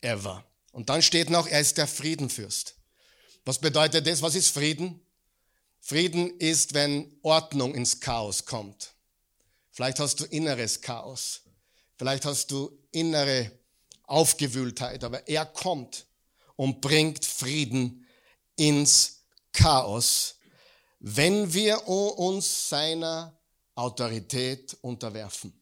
ever. 0.00 0.44
Und 0.72 0.88
dann 0.90 1.02
steht 1.02 1.30
noch, 1.30 1.46
er 1.46 1.60
ist 1.60 1.78
der 1.78 1.86
Friedenfürst. 1.86 2.74
Was 3.44 3.58
bedeutet 3.58 4.06
das? 4.06 4.22
Was 4.22 4.34
ist 4.34 4.48
Frieden? 4.48 5.00
Frieden 5.80 6.38
ist, 6.38 6.74
wenn 6.74 7.18
Ordnung 7.22 7.74
ins 7.74 8.00
Chaos 8.00 8.44
kommt. 8.44 8.94
Vielleicht 9.70 10.00
hast 10.00 10.20
du 10.20 10.24
inneres 10.24 10.80
Chaos. 10.80 11.42
Vielleicht 11.96 12.24
hast 12.24 12.50
du 12.50 12.70
innere 12.92 13.50
Aufgewühltheit, 14.04 15.02
aber 15.04 15.26
er 15.28 15.46
kommt 15.46 16.06
und 16.56 16.80
bringt 16.80 17.24
Frieden 17.24 18.06
ins 18.56 19.24
Chaos, 19.52 20.36
wenn 20.98 21.52
wir 21.52 21.86
uns 21.86 22.68
seiner 22.68 23.38
Autorität 23.74 24.76
unterwerfen. 24.80 25.57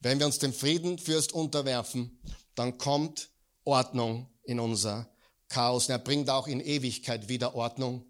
Wenn 0.00 0.18
wir 0.18 0.26
uns 0.26 0.38
dem 0.38 0.52
Friedenfürst 0.52 1.32
unterwerfen, 1.32 2.20
dann 2.54 2.78
kommt 2.78 3.30
Ordnung 3.64 4.28
in 4.44 4.60
unser 4.60 5.08
Chaos. 5.48 5.86
Und 5.86 5.92
er 5.92 5.98
bringt 5.98 6.30
auch 6.30 6.46
in 6.46 6.60
Ewigkeit 6.60 7.28
wieder 7.28 7.54
Ordnung. 7.54 8.04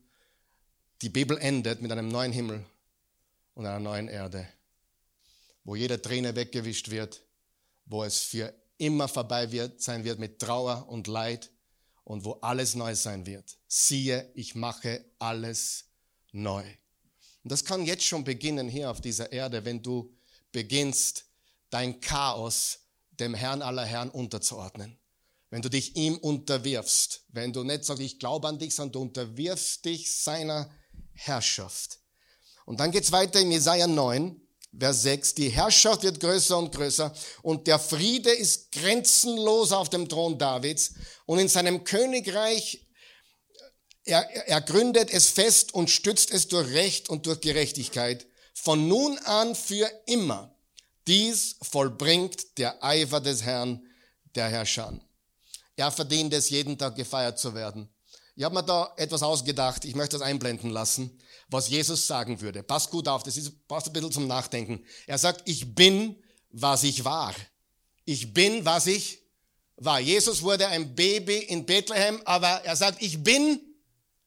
Die 1.02 1.08
Bibel 1.08 1.38
endet 1.38 1.80
mit 1.80 1.90
einem 1.92 2.08
neuen 2.08 2.32
Himmel 2.32 2.64
und 3.54 3.66
einer 3.66 3.80
neuen 3.80 4.08
Erde, 4.08 4.48
wo 5.64 5.76
jede 5.76 6.00
Träne 6.02 6.36
weggewischt 6.36 6.90
wird, 6.90 7.22
wo 7.86 8.04
es 8.04 8.20
für 8.20 8.52
immer 8.76 9.08
vorbei 9.08 9.50
wird, 9.50 9.80
sein 9.80 10.04
wird 10.04 10.18
mit 10.18 10.38
Trauer 10.38 10.88
und 10.88 11.06
Leid 11.06 11.50
und 12.04 12.24
wo 12.24 12.32
alles 12.40 12.74
neu 12.74 12.94
sein 12.94 13.26
wird. 13.26 13.58
Siehe, 13.66 14.30
ich 14.34 14.54
mache 14.54 15.04
alles 15.18 15.86
neu. 16.32 16.64
Und 17.44 17.52
das 17.52 17.64
kann 17.64 17.84
jetzt 17.84 18.04
schon 18.04 18.24
beginnen 18.24 18.68
hier 18.68 18.90
auf 18.90 19.00
dieser 19.00 19.32
Erde, 19.32 19.64
wenn 19.64 19.82
du 19.82 20.14
beginnst, 20.52 21.27
dein 21.70 22.00
Chaos 22.00 22.80
dem 23.10 23.34
Herrn 23.34 23.62
aller 23.62 23.84
Herren 23.84 24.10
unterzuordnen. 24.10 24.98
Wenn 25.50 25.62
du 25.62 25.70
dich 25.70 25.96
ihm 25.96 26.18
unterwirfst, 26.18 27.24
wenn 27.28 27.52
du 27.52 27.64
nicht 27.64 27.84
sagst, 27.84 28.02
ich 28.02 28.18
glaube 28.18 28.48
an 28.48 28.58
dich, 28.58 28.74
sondern 28.74 28.92
du 28.92 29.00
unterwirfst 29.02 29.84
dich 29.84 30.14
seiner 30.14 30.70
Herrschaft. 31.14 31.98
Und 32.66 32.80
dann 32.80 32.90
geht's 32.90 33.12
weiter 33.12 33.40
in 33.40 33.50
Jesaja 33.50 33.86
9, 33.86 34.40
Vers 34.78 35.02
6, 35.02 35.34
die 35.34 35.48
Herrschaft 35.48 36.02
wird 36.02 36.20
größer 36.20 36.58
und 36.58 36.74
größer 36.74 37.14
und 37.42 37.66
der 37.66 37.78
Friede 37.78 38.30
ist 38.30 38.70
grenzenlos 38.72 39.72
auf 39.72 39.88
dem 39.88 40.08
Thron 40.08 40.38
Davids 40.38 40.92
und 41.24 41.38
in 41.38 41.48
seinem 41.48 41.84
Königreich, 41.84 42.86
er, 44.04 44.28
er 44.46 44.60
gründet 44.60 45.10
es 45.10 45.28
fest 45.28 45.72
und 45.72 45.88
stützt 45.88 46.30
es 46.30 46.48
durch 46.48 46.70
Recht 46.72 47.08
und 47.08 47.24
durch 47.26 47.40
Gerechtigkeit, 47.40 48.26
von 48.52 48.86
nun 48.86 49.16
an 49.18 49.54
für 49.54 49.90
immer. 50.06 50.54
Dies 51.08 51.56
vollbringt 51.62 52.58
der 52.58 52.84
Eifer 52.84 53.20
des 53.20 53.42
Herrn, 53.42 53.82
der 54.36 54.48
Herrscher. 54.48 54.92
Er 55.74 55.90
verdient 55.90 56.32
es, 56.34 56.50
jeden 56.50 56.78
Tag 56.78 56.94
gefeiert 56.94 57.38
zu 57.38 57.54
werden. 57.54 57.88
Ich 58.36 58.44
habe 58.44 58.54
mir 58.54 58.62
da 58.62 58.92
etwas 58.96 59.24
ausgedacht, 59.24 59.84
ich 59.84 59.96
möchte 59.96 60.16
das 60.16 60.26
einblenden 60.26 60.70
lassen 60.70 61.18
was 61.48 61.68
Jesus 61.68 62.06
sagen 62.06 62.40
würde. 62.40 62.62
Pass 62.62 62.90
gut 62.90 63.08
auf, 63.08 63.22
das 63.22 63.36
ist, 63.36 63.66
passt 63.66 63.86
ein 63.88 63.92
bisschen 63.92 64.12
zum 64.12 64.26
Nachdenken. 64.26 64.84
Er 65.06 65.18
sagt, 65.18 65.42
ich 65.46 65.74
bin, 65.74 66.22
was 66.50 66.82
ich 66.82 67.04
war. 67.04 67.34
Ich 68.04 68.32
bin, 68.32 68.64
was 68.64 68.86
ich 68.86 69.20
war. 69.76 70.00
Jesus 70.00 70.42
wurde 70.42 70.68
ein 70.68 70.94
Baby 70.94 71.38
in 71.38 71.64
Bethlehem, 71.64 72.20
aber 72.24 72.64
er 72.64 72.76
sagt, 72.76 73.02
ich 73.02 73.22
bin, 73.22 73.60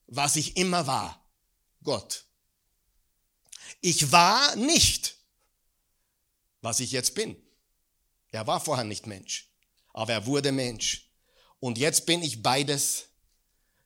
was 0.08 0.36
ich 0.36 0.58
immer 0.58 0.86
war. 0.88 1.24
Gott. 1.84 2.26
Ich 3.82 4.12
war 4.12 4.56
nicht, 4.56 5.16
was 6.62 6.80
ich 6.80 6.91
jetzt 6.91 7.15
bin. 7.15 7.36
Er 8.32 8.48
war 8.48 8.62
vorher 8.62 8.86
nicht 8.86 9.08
Mensch, 9.08 9.51
aber 9.94 10.13
er 10.13 10.25
wurde 10.25 10.51
Mensch. 10.51 11.12
Und 11.60 11.77
jetzt 11.77 12.06
bin 12.06 12.24
ich 12.24 12.41
beides 12.41 13.10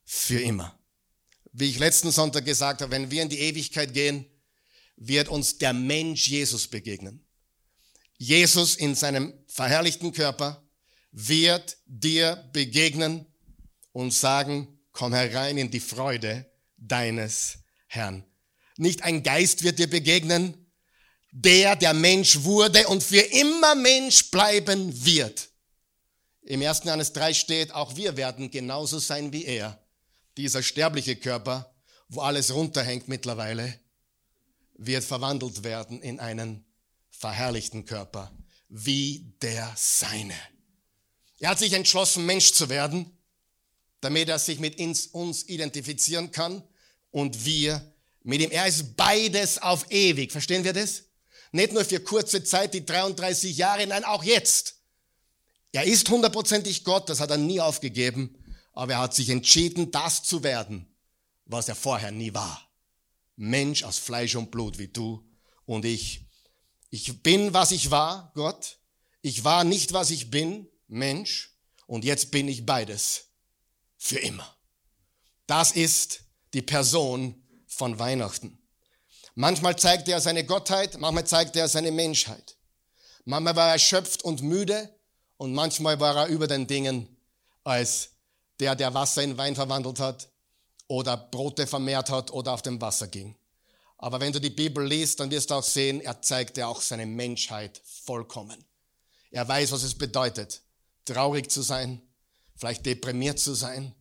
für 0.04 0.40
immer 0.40 0.78
wie 1.58 1.70
ich 1.70 1.80
letzten 1.80 2.12
Sonntag 2.12 2.44
gesagt 2.44 2.82
habe, 2.82 2.92
wenn 2.92 3.12
wir 3.12 3.22
in 3.22 3.30
die 3.30 3.40
Ewigkeit 3.40 3.94
gehen, 3.94 4.26
wird 4.98 5.30
uns 5.30 5.58
der 5.58 5.72
Mensch 5.72 6.28
Jesus 6.28 6.68
begegnen. 6.68 7.26
Jesus 8.18 8.76
in 8.76 8.94
seinem 8.94 9.34
verherrlichten 9.48 10.12
Körper 10.12 10.62
wird 11.12 11.78
dir 11.86 12.50
begegnen 12.52 13.26
und 13.94 14.14
sagen, 14.14 14.80
komm 14.92 15.14
herein 15.14 15.58
in 15.58 15.72
die 15.72 15.80
Freude 15.80 16.46
deines 16.78 17.60
Herrn. 17.88 18.26
Nicht 18.78 19.04
ein 19.04 19.24
Geist 19.24 19.64
wird 19.64 19.80
dir 19.80 19.90
begegnen, 19.90 20.65
der 21.38 21.76
der 21.76 21.94
Mensch 21.94 22.44
wurde 22.44 22.88
und 22.88 23.04
für 23.04 23.20
immer 23.20 23.76
Mensch 23.76 24.32
bleiben 24.32 25.06
wird. 25.06 25.50
Im 26.44 26.62
1. 26.62 26.84
Johannes 26.86 27.12
3 27.12 27.34
steht, 27.34 27.74
auch 27.74 27.98
wir 27.98 28.16
werden 28.16 28.50
genauso 28.50 29.00
sein 29.00 29.34
wie 29.34 29.44
er 29.44 29.78
dieser 30.38 30.64
sterbliche 30.64 31.18
Körper, 31.18 31.76
wo 32.08 32.22
alles 32.22 32.54
runterhängt 32.54 33.10
mittlerweile, 33.10 33.78
wird 34.76 35.04
verwandelt 35.04 35.64
werden 35.64 36.02
in 36.02 36.22
einen 36.22 36.64
verherrlichten 37.10 37.84
Körper, 37.84 38.32
wie 38.70 39.34
der 39.42 39.74
seine. 39.76 40.36
Er 41.40 41.50
hat 41.50 41.60
sich 41.60 41.74
entschlossen, 41.74 42.26
Mensch 42.26 42.54
zu 42.54 42.70
werden, 42.70 43.12
damit 44.00 44.30
er 44.30 44.40
sich 44.40 44.60
mit 44.60 44.80
uns 45.12 45.44
identifizieren 45.44 46.32
kann 46.32 46.64
und 47.12 47.44
wir 47.44 47.94
Mit 48.28 48.42
ihm. 48.42 48.50
Er 48.50 48.66
ist 48.66 48.98
beides 48.98 49.62
auf 49.62 49.92
ewig. 49.92 50.32
Verstehen 50.32 50.64
wir 50.64 50.74
das? 50.74 51.04
Nicht 51.56 51.72
nur 51.72 51.86
für 51.86 52.02
kurze 52.02 52.44
Zeit, 52.44 52.74
die 52.74 52.86
33 52.86 53.56
Jahre, 53.56 53.88
nein, 53.88 54.04
auch 54.04 54.26
jetzt. 54.26 54.76
Er 55.72 55.86
ist 55.86 56.10
hundertprozentig 56.10 56.84
Gott, 56.84 57.08
das 57.08 57.22
hat 57.22 57.32
er 57.32 57.38
nie 57.38 57.62
aufgegeben, 57.62 58.38
aber 58.74 58.92
er 58.92 59.00
hat 59.00 59.16
sich 59.16 59.30
entschieden, 59.30 59.90
das 59.90 60.24
zu 60.24 60.44
werden, 60.44 60.86
was 61.46 61.70
er 61.70 61.76
vorher 61.76 62.12
nie 62.12 62.34
war. 62.34 62.70
Mensch 63.38 63.84
aus 63.84 63.98
Fleisch 64.00 64.36
und 64.36 64.52
Blut 64.52 64.80
wie 64.80 64.90
du 64.90 65.26
und 65.66 65.86
ich. 65.86 66.26
Ich 66.90 67.24
bin, 67.24 67.54
was 67.54 67.72
ich 67.72 67.90
war, 67.90 68.34
Gott. 68.36 68.78
Ich 69.22 69.46
war 69.46 69.64
nicht, 69.64 69.94
was 69.94 70.10
ich 70.10 70.30
bin, 70.30 70.68
Mensch. 70.90 71.56
Und 71.88 72.04
jetzt 72.04 72.32
bin 72.32 72.50
ich 72.50 72.66
beides. 72.66 73.30
Für 73.96 74.20
immer. 74.20 74.58
Das 75.48 75.72
ist 75.72 76.26
die 76.54 76.62
Person 76.62 77.42
von 77.66 77.98
Weihnachten. 77.98 78.58
Manchmal 79.36 79.78
zeigt 79.78 80.08
er 80.08 80.22
seine 80.22 80.46
Gottheit, 80.46 80.98
manchmal 80.98 81.28
zeigt 81.28 81.58
er 81.58 81.68
seine 81.68 81.92
Menschheit. 81.92 82.56
Manchmal 83.26 83.56
war 83.56 83.68
er 83.68 83.74
erschöpft 83.74 84.24
und 84.24 84.42
müde 84.42 84.90
und 85.38 85.54
manchmal 85.54 86.00
war 86.00 86.16
er 86.16 86.28
über 86.28 86.48
den 86.48 86.68
Dingen 86.68 87.18
als 87.66 88.10
der, 88.62 88.76
der 88.76 88.94
Wasser 88.94 89.24
in 89.24 89.38
Wein 89.38 89.56
verwandelt 89.56 90.00
hat 90.00 90.30
oder 90.88 91.18
Brote 91.18 91.68
vermehrt 91.68 92.10
hat 92.10 92.32
oder 92.32 92.54
auf 92.54 92.62
dem 92.62 92.80
Wasser 92.80 93.08
ging. 93.08 93.36
Aber 93.98 94.22
wenn 94.22 94.32
du 94.32 94.40
die 94.40 94.50
Bibel 94.50 94.86
liest, 94.86 95.20
dann 95.20 95.32
wirst 95.32 95.52
du 95.52 95.56
auch 95.56 95.64
sehen, 95.64 96.00
er 96.00 96.22
zeigt 96.22 96.58
ja 96.58 96.68
auch 96.68 96.82
seine 96.82 97.06
Menschheit 97.06 97.82
vollkommen. 97.84 98.64
Er 99.32 99.46
weiß, 99.46 99.72
was 99.74 99.84
es 99.84 99.98
bedeutet, 99.98 100.62
traurig 101.04 101.52
zu 101.52 101.62
sein, 101.62 102.02
vielleicht 102.56 102.86
deprimiert 102.86 103.40
zu 103.40 103.54
sein, 103.54 103.94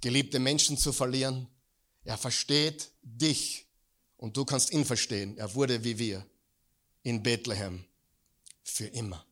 geliebte 0.00 0.38
Menschen 0.38 0.76
zu 0.76 0.92
verlieren. 0.92 1.48
Er 2.04 2.18
versteht 2.18 2.90
dich 3.02 3.71
und 4.22 4.36
du 4.36 4.44
kannst 4.44 4.70
ihn 4.70 4.84
verstehen. 4.84 5.36
Er 5.36 5.52
wurde 5.52 5.82
wie 5.82 5.98
wir 5.98 6.24
in 7.02 7.24
Bethlehem 7.24 7.84
für 8.62 8.86
immer. 8.86 9.26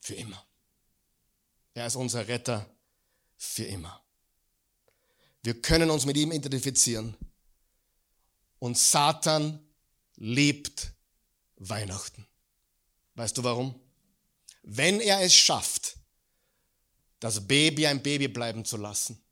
Für 0.00 0.14
immer. 0.14 0.44
Er 1.74 1.86
ist 1.86 1.94
unser 1.94 2.26
Retter 2.26 2.68
für 3.36 3.66
immer. 3.66 4.02
Wir 5.44 5.62
können 5.62 5.90
uns 5.90 6.06
mit 6.06 6.16
ihm 6.16 6.32
identifizieren. 6.32 7.16
Und 8.58 8.76
Satan 8.76 9.64
liebt 10.16 10.90
Weihnachten. 11.54 12.26
Weißt 13.14 13.38
du 13.38 13.44
warum? 13.44 13.80
Wenn 14.64 14.98
er 14.98 15.20
es 15.20 15.36
schafft, 15.36 15.98
das 17.20 17.46
Baby 17.46 17.86
ein 17.86 18.02
Baby 18.02 18.26
bleiben 18.26 18.64
zu 18.64 18.76
lassen, 18.76 19.22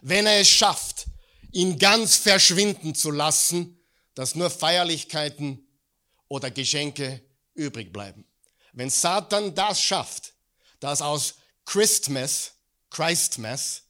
wenn 0.00 0.24
er 0.24 0.40
es 0.40 0.48
schafft, 0.48 1.06
ihn 1.52 1.78
ganz 1.78 2.16
verschwinden 2.16 2.94
zu 2.94 3.10
lassen, 3.10 3.80
dass 4.14 4.34
nur 4.34 4.50
Feierlichkeiten 4.50 5.66
oder 6.28 6.50
Geschenke 6.50 7.22
übrig 7.54 7.92
bleiben. 7.92 8.24
Wenn 8.72 8.90
Satan 8.90 9.54
das 9.54 9.82
schafft, 9.82 10.34
dass 10.78 11.02
aus 11.02 11.34
Christmas, 11.64 12.52
Christmas, 12.90 13.82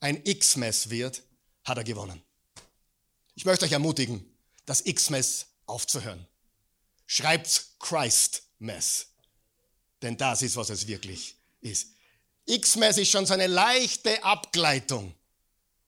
ein 0.00 0.22
Xmas 0.24 0.90
wird, 0.90 1.22
hat 1.64 1.78
er 1.78 1.84
gewonnen. 1.84 2.22
Ich 3.34 3.44
möchte 3.44 3.64
euch 3.64 3.72
ermutigen, 3.72 4.24
das 4.66 4.84
Xmas 4.84 5.46
aufzuhören. 5.66 6.26
Schreibt 7.06 7.78
Christmas, 7.78 9.06
denn 10.02 10.16
das 10.16 10.42
ist, 10.42 10.56
was 10.56 10.70
es 10.70 10.86
wirklich 10.86 11.36
ist. 11.60 11.88
Xmas 12.46 12.98
ist 12.98 13.10
schon 13.10 13.26
so 13.26 13.34
eine 13.34 13.46
leichte 13.46 14.22
Abgleitung 14.22 15.14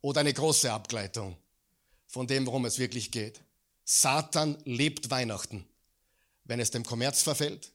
oder 0.02 0.20
eine 0.20 0.34
große 0.34 0.70
Abgleitung 0.70 1.36
von 2.06 2.26
dem, 2.26 2.46
worum 2.46 2.66
es 2.66 2.78
wirklich 2.78 3.10
geht. 3.10 3.40
Satan 3.84 4.58
liebt 4.64 5.10
Weihnachten, 5.10 5.64
wenn 6.44 6.60
es 6.60 6.70
dem 6.70 6.84
Kommerz 6.84 7.22
verfällt, 7.22 7.72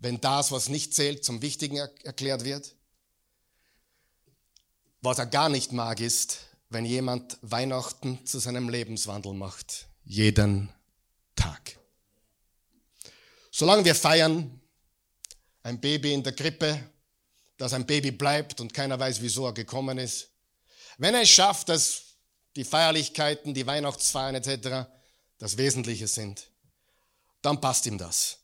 wenn 0.00 0.20
das, 0.20 0.50
was 0.50 0.70
nicht 0.70 0.94
zählt, 0.94 1.24
zum 1.24 1.42
Wichtigen 1.42 1.76
erklärt 1.76 2.44
wird. 2.44 2.74
Was 5.02 5.18
er 5.18 5.26
gar 5.26 5.48
nicht 5.48 5.72
mag, 5.72 6.00
ist, 6.00 6.46
wenn 6.70 6.84
jemand 6.84 7.38
Weihnachten 7.42 8.24
zu 8.24 8.38
seinem 8.38 8.68
Lebenswandel 8.68 9.34
macht. 9.34 9.88
Jeden 10.04 10.70
Tag. 11.36 11.78
Solange 13.50 13.84
wir 13.84 13.94
feiern, 13.94 14.60
ein 15.62 15.80
Baby 15.80 16.14
in 16.14 16.22
der 16.22 16.34
Krippe, 16.34 16.82
dass 17.56 17.72
ein 17.74 17.86
Baby 17.86 18.10
bleibt 18.10 18.60
und 18.60 18.72
keiner 18.72 18.98
weiß, 18.98 19.20
wieso 19.20 19.46
er 19.46 19.52
gekommen 19.52 19.98
ist, 19.98 20.30
wenn 21.00 21.14
er 21.14 21.22
es 21.22 21.30
schafft, 21.30 21.70
dass 21.70 22.02
die 22.56 22.64
Feierlichkeiten, 22.64 23.54
die 23.54 23.66
Weihnachtsfeiern 23.66 24.34
etc. 24.34 24.86
das 25.38 25.56
Wesentliche 25.56 26.06
sind, 26.06 26.50
dann 27.40 27.58
passt 27.58 27.86
ihm 27.86 27.96
das. 27.96 28.40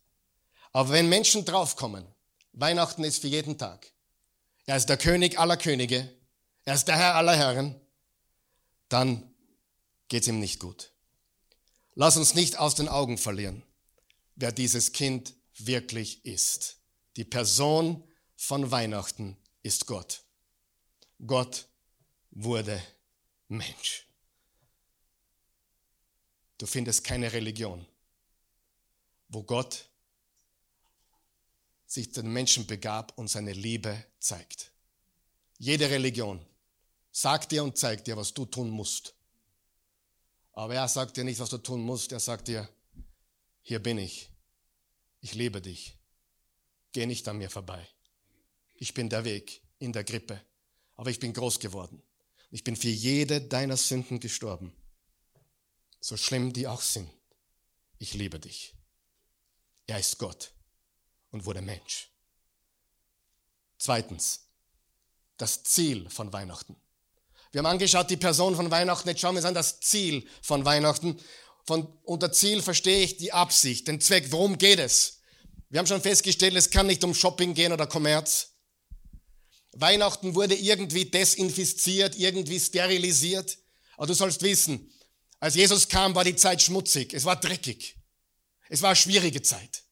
Aber 0.73 0.89
wenn 0.89 1.11
Menschen 1.11 1.45
draufkommen, 1.45 2.07
Weihnachten 2.55 3.05
ist 3.05 3.21
für 3.21 3.29
jeden 3.29 3.59
Tag, 3.59 3.93
er 4.65 4.79
ist 4.79 4.89
der 4.89 4.97
König 4.97 5.39
aller 5.39 5.59
Könige, 5.59 6.11
er 6.65 6.75
ist 6.75 6.89
der 6.89 6.97
Herr 6.97 7.17
aller 7.17 7.37
Herren, 7.37 7.79
dann 8.89 9.35
geht's 10.09 10.27
ihm 10.27 10.41
nicht 10.41 10.59
gut. 10.59 10.93
Lass 11.95 12.17
uns 12.17 12.35
nicht 12.35 12.59
aus 12.59 12.75
den 12.75 12.89
Augen 12.89 13.19
verlieren, 13.19 13.65
wer 14.35 14.51
dieses 14.51 14.93
Kind 14.93 15.35
wirklich 15.59 16.25
ist. 16.25 16.79
Die 17.17 17.25
Person 17.25 18.03
von 18.35 18.71
Weihnachten 18.71 19.37
ist 19.63 19.85
Gott. 19.85 20.23
Gott 21.27 21.69
wurde 22.37 22.83
Mensch. 23.49 24.07
Du 26.59 26.67
findest 26.67 27.05
keine 27.05 27.33
Religion, 27.33 27.87
wo 29.29 29.43
Gott 29.43 29.89
sich 31.87 32.13
den 32.13 32.33
Menschen 32.33 32.67
begab 32.67 33.17
und 33.17 33.29
seine 33.29 33.53
Liebe 33.53 34.05
zeigt. 34.19 34.71
Jede 35.59 35.89
Religion 35.89 36.45
sagt 37.11 37.53
dir 37.53 37.65
und 37.65 37.79
zeigt 37.79 38.07
dir, 38.07 38.17
was 38.17 38.35
du 38.35 38.45
tun 38.45 38.69
musst. 38.69 39.15
Aber 40.53 40.75
er 40.75 40.89
sagt 40.89 41.17
dir 41.17 41.25
nicht, 41.25 41.41
was 41.41 41.51
du 41.51 41.59
tun 41.59 41.83
musst. 41.83 42.13
Er 42.13 42.21
sagt 42.21 42.49
dir, 42.49 42.69
hier 43.63 43.83
bin 43.83 43.99
ich. 43.99 44.31
Ich 45.21 45.35
liebe 45.35 45.61
dich. 45.61 45.97
Geh 46.93 47.07
nicht 47.07 47.27
an 47.29 47.39
mir 47.39 47.51
vorbei. 47.51 47.87
Ich 48.75 48.93
bin 48.93 49.09
der 49.09 49.25
Weg 49.25 49.63
in 49.79 49.93
der 49.93 50.05
Grippe. 50.05 50.43
Aber 50.97 51.11
ich 51.11 51.21
bin 51.21 51.33
groß 51.33 51.61
geworden. 51.61 52.03
Ich 52.51 52.65
bin 52.65 52.77
für 52.77 52.89
jede 52.89 53.41
deiner 53.41 53.77
Sünden 53.77 54.21
gestorben. 54.21 54.73
So 56.01 56.17
schlimm 56.17 56.53
die 56.53 56.67
auch 56.67 56.81
sind. 56.81 57.11
Ich 57.99 58.15
liebe 58.15 58.39
dich. 58.39 58.75
Er 59.87 59.99
ist 59.99 60.19
Gott 60.19 60.53
und 61.31 61.45
wurde 61.45 61.63
Mensch. 61.63 62.11
Zweitens, 63.79 64.49
das 65.37 65.63
Ziel 65.65 66.09
von 66.11 66.33
Weihnachten. 66.33 66.77
Wir 67.53 67.61
haben 67.61 67.67
angeschaut, 67.67 68.11
die 68.11 68.17
Person 68.17 68.57
von 68.57 68.71
Weihnachten. 68.71 69.09
Jetzt 69.09 69.21
schauen 69.21 69.35
wir 69.35 69.39
uns 69.39 69.47
an 69.47 69.55
das 69.55 69.81
Ziel 69.81 70.29
von 70.43 70.65
Weihnachten. 70.65 71.21
Von, 71.67 71.87
unter 72.05 72.33
Ziel 72.33 72.63
verstehe 72.63 73.05
ich 73.05 73.17
die 73.17 73.33
Absicht, 73.33 73.89
den 73.89 74.01
Zweck. 74.01 74.31
Worum 74.31 74.59
geht 74.59 74.79
es? 74.79 75.21
Wir 75.69 75.79
haben 75.79 75.87
schon 75.87 76.01
festgestellt, 76.01 76.55
es 76.55 76.71
kann 76.71 76.87
nicht 76.87 77.03
um 77.03 77.15
Shopping 77.15 77.55
gehen 77.55 77.73
oder 77.73 77.87
Kommerz. 77.87 78.56
Weihnachten 79.79 80.35
wurde 80.35 80.55
irgendwie 80.55 81.05
desinfiziert, 81.05 82.17
irgendwie 82.17 82.59
sterilisiert. 82.59 83.59
Aber 83.97 84.07
du 84.07 84.15
sollst 84.15 84.43
wissen, 84.43 84.91
als 85.39 85.55
Jesus 85.55 85.89
kam, 85.89 86.15
war 86.15 86.25
die 86.25 86.37
Zeit 86.37 86.63
schmutzig. 86.63 87.13
Es 87.13 87.25
war 87.25 87.37
dreckig. 87.37 87.97
Es 88.69 88.81
war 88.81 88.91
eine 88.91 88.97
schwierige 88.97 89.43
Zeit. 89.43 89.83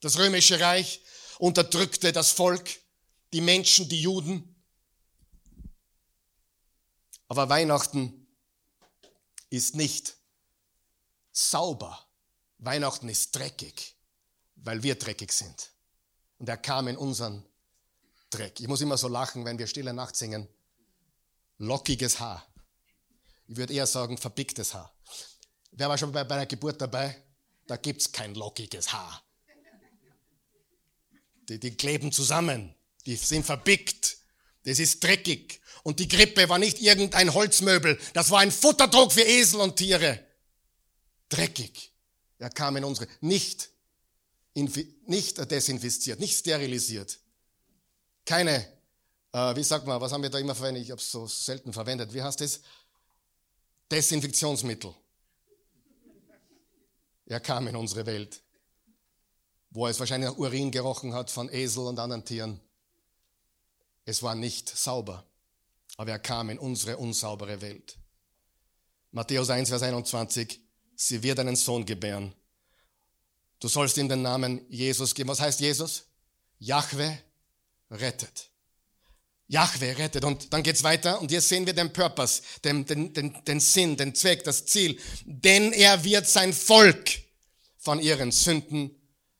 Das 0.00 0.18
römische 0.18 0.58
Reich 0.58 1.02
unterdrückte 1.38 2.12
das 2.12 2.32
Volk, 2.32 2.70
die 3.32 3.40
Menschen, 3.40 3.88
die 3.88 4.02
Juden. 4.02 4.56
Aber 7.28 7.48
Weihnachten 7.48 8.26
ist 9.48 9.76
nicht 9.76 10.16
sauber. 11.30 12.04
Weihnachten 12.58 13.08
ist 13.08 13.36
dreckig, 13.36 13.94
weil 14.56 14.82
wir 14.82 14.96
dreckig 14.96 15.30
sind. 15.32 15.70
Und 16.38 16.48
er 16.48 16.56
kam 16.56 16.88
in 16.88 16.96
unseren 16.96 17.44
Dreck. 18.30 18.60
Ich 18.60 18.68
muss 18.68 18.80
immer 18.80 18.96
so 18.96 19.08
lachen, 19.08 19.44
wenn 19.44 19.58
wir 19.58 19.66
Stille 19.66 19.92
Nacht 19.92 20.16
singen. 20.16 20.48
Lockiges 21.58 22.20
Haar. 22.20 22.46
Ich 23.48 23.56
würde 23.56 23.74
eher 23.74 23.86
sagen, 23.86 24.16
verbicktes 24.16 24.72
Haar. 24.72 24.94
Wer 25.72 25.88
war 25.88 25.98
schon 25.98 26.12
bei, 26.12 26.24
bei 26.24 26.36
einer 26.36 26.46
Geburt 26.46 26.80
dabei? 26.80 27.22
Da 27.66 27.76
gibt 27.76 28.00
es 28.00 28.12
kein 28.12 28.34
lockiges 28.34 28.92
Haar. 28.92 29.22
Die, 31.48 31.58
die 31.58 31.76
kleben 31.76 32.12
zusammen. 32.12 32.74
Die 33.06 33.16
sind 33.16 33.44
verbickt. 33.44 34.18
Das 34.64 34.78
ist 34.78 35.02
dreckig. 35.02 35.60
Und 35.82 35.98
die 35.98 36.08
Grippe 36.08 36.48
war 36.48 36.58
nicht 36.58 36.80
irgendein 36.80 37.34
Holzmöbel. 37.34 37.98
Das 38.12 38.30
war 38.30 38.40
ein 38.40 38.52
Futterdruck 38.52 39.12
für 39.12 39.22
Esel 39.22 39.60
und 39.60 39.76
Tiere. 39.76 40.24
Dreckig. 41.28 41.92
Er 42.38 42.50
kam 42.50 42.76
in 42.76 42.84
unsere, 42.84 43.08
nicht, 43.20 43.70
nicht 44.54 45.50
desinfiziert, 45.50 46.20
nicht 46.20 46.38
sterilisiert 46.38 47.19
keine, 48.24 48.66
äh, 49.32 49.56
wie 49.56 49.62
sagt 49.62 49.86
man, 49.86 50.00
was 50.00 50.12
haben 50.12 50.22
wir 50.22 50.30
da 50.30 50.38
immer 50.38 50.54
verwendet? 50.54 50.84
Ich 50.84 50.90
habe 50.90 51.00
es 51.00 51.10
so 51.10 51.26
selten 51.26 51.72
verwendet. 51.72 52.12
Wie 52.12 52.22
heißt 52.22 52.40
das? 52.40 52.60
Desinfektionsmittel. 53.90 54.94
Er 57.26 57.40
kam 57.40 57.68
in 57.68 57.76
unsere 57.76 58.06
Welt, 58.06 58.42
wo 59.70 59.86
es 59.86 59.98
wahrscheinlich 60.00 60.30
nach 60.30 60.36
Urin 60.36 60.70
gerochen 60.70 61.14
hat 61.14 61.30
von 61.30 61.48
Esel 61.48 61.84
und 61.86 61.98
anderen 61.98 62.24
Tieren. 62.24 62.60
Es 64.04 64.22
war 64.22 64.34
nicht 64.34 64.68
sauber, 64.68 65.24
aber 65.96 66.10
er 66.10 66.18
kam 66.18 66.50
in 66.50 66.58
unsere 66.58 66.96
unsaubere 66.96 67.60
Welt. 67.60 67.96
Matthäus 69.12 69.50
1, 69.50 69.68
Vers 69.68 69.82
21, 69.82 70.60
sie 70.96 71.22
wird 71.22 71.38
einen 71.38 71.56
Sohn 71.56 71.84
gebären. 71.84 72.34
Du 73.60 73.68
sollst 73.68 73.96
ihm 73.98 74.08
den 74.08 74.22
Namen 74.22 74.64
Jesus 74.68 75.14
geben. 75.14 75.28
Was 75.28 75.40
heißt 75.40 75.60
Jesus? 75.60 76.06
Jahwe 76.58 77.18
rettet. 77.90 78.50
Jahwe 79.50 79.98
rettet. 79.98 80.24
Und 80.24 80.52
dann 80.52 80.62
geht's 80.62 80.84
weiter 80.84 81.20
und 81.20 81.30
hier 81.30 81.40
sehen 81.40 81.66
wir 81.66 81.72
den 81.72 81.92
Purpose, 81.92 82.42
den, 82.64 82.86
den, 82.86 83.12
den, 83.12 83.44
den 83.44 83.60
Sinn, 83.60 83.96
den 83.96 84.14
Zweck, 84.14 84.44
das 84.44 84.64
Ziel. 84.66 84.98
Denn 85.24 85.72
er 85.72 86.04
wird 86.04 86.28
sein 86.28 86.52
Volk 86.52 87.10
von 87.76 88.00
ihren 88.00 88.30
Sünden 88.30 88.94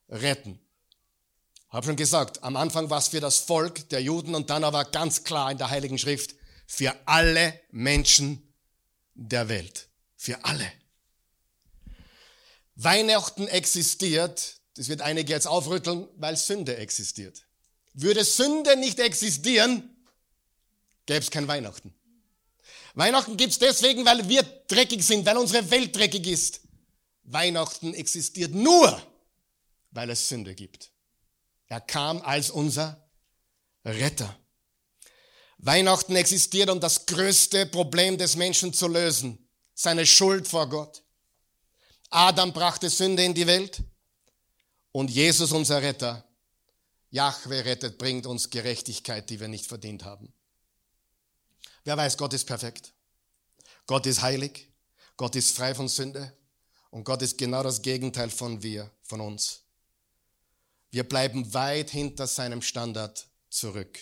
retten. 0.09 0.59
Hab 1.69 1.85
schon 1.85 1.95
gesagt, 1.95 2.43
am 2.43 2.57
Anfang 2.57 2.91
war 2.91 2.99
es 2.99 3.09
für 3.09 3.21
das 3.21 3.39
Volk 3.39 3.89
der 3.91 4.03
Juden 4.03 4.35
und 4.35 4.51
dann 4.51 4.65
aber 4.65 4.85
ganz 4.85 5.23
klar 5.23 5.53
in 5.53 5.59
der 5.59 5.71
Heiligen 5.71 5.99
Schrift 5.99 6.35
für 6.67 6.95
alle 7.07 7.61
Menschen 7.71 8.53
der 9.15 9.49
Welt. 9.49 9.89
Für 10.17 10.45
alle. 10.45 10.71
Weihnachten 12.75 13.47
existiert, 13.47 14.61
das 14.75 14.89
wird 14.89 15.03
einige 15.03 15.33
jetzt 15.33 15.47
aufrütteln, 15.47 16.09
weil 16.17 16.37
Sünde 16.37 16.77
existiert. 16.77 17.45
Würde 17.92 18.24
Sünde 18.24 18.76
nicht 18.76 18.98
existieren, 19.00 19.96
gäbe 21.07 21.20
es 21.20 21.31
kein 21.31 21.48
Weihnachten. 21.48 21.94
Weihnachten 22.94 23.37
gibt's 23.37 23.59
deswegen, 23.59 24.05
weil 24.05 24.29
wir 24.29 24.42
dreckig 24.42 25.03
sind, 25.03 25.26
weil 25.26 25.37
unsere 25.37 25.70
Welt 25.70 25.94
dreckig 25.94 26.26
ist. 26.26 26.61
Weihnachten 27.22 27.94
existiert 27.94 28.55
nur, 28.55 29.00
weil 29.90 30.11
es 30.11 30.29
Sünde 30.29 30.55
gibt. 30.55 30.90
Er 31.66 31.81
kam 31.81 32.20
als 32.22 32.50
unser 32.50 33.09
Retter. 33.85 34.37
Weihnachten 35.59 36.16
existiert, 36.16 36.70
um 36.70 36.81
das 36.81 37.07
größte 37.07 37.66
Problem 37.66 38.16
des 38.18 38.37
Menschen 38.37 38.72
zu 38.72 38.88
lösen, 38.88 39.48
seine 39.74 40.07
Schuld 40.07 40.48
vor 40.48 40.68
Gott. 40.68 41.03
Adam 42.09 42.53
brachte 42.53 42.90
Sünde 42.90 43.24
in 43.24 43.35
die 43.35 43.46
Welt 43.46 43.83
und 44.90 45.11
Jesus, 45.11 45.53
unser 45.53 45.81
Retter, 45.83 46.24
Jahwe 47.11 47.64
rettet, 47.64 47.99
bringt 47.99 48.27
uns 48.27 48.51
Gerechtigkeit, 48.51 49.29
die 49.31 49.40
wir 49.40 49.49
nicht 49.49 49.66
verdient 49.66 50.05
haben. 50.05 50.33
Wer 51.85 51.96
weiß, 51.96 52.16
Gott 52.16 52.33
ist 52.35 52.44
perfekt. 52.44 52.92
Gott 53.87 54.07
ist 54.07 54.23
heilig. 54.23 54.68
Gott 55.16 55.35
ist 55.37 55.57
frei 55.57 55.75
von 55.75 55.88
Sünde. 55.88 56.33
Und 56.90 57.05
Gott 57.05 57.23
ist 57.23 57.38
genau 57.38 57.62
das 57.62 57.83
Gegenteil 57.83 58.31
von 58.31 58.62
wir, 58.62 58.90
von 59.03 59.20
uns. 59.20 59.62
Wir 60.90 61.09
bleiben 61.09 61.53
weit 61.55 61.90
hinter 61.90 62.27
seinem 62.27 62.62
Standard 62.62 63.29
zurück. 63.49 63.99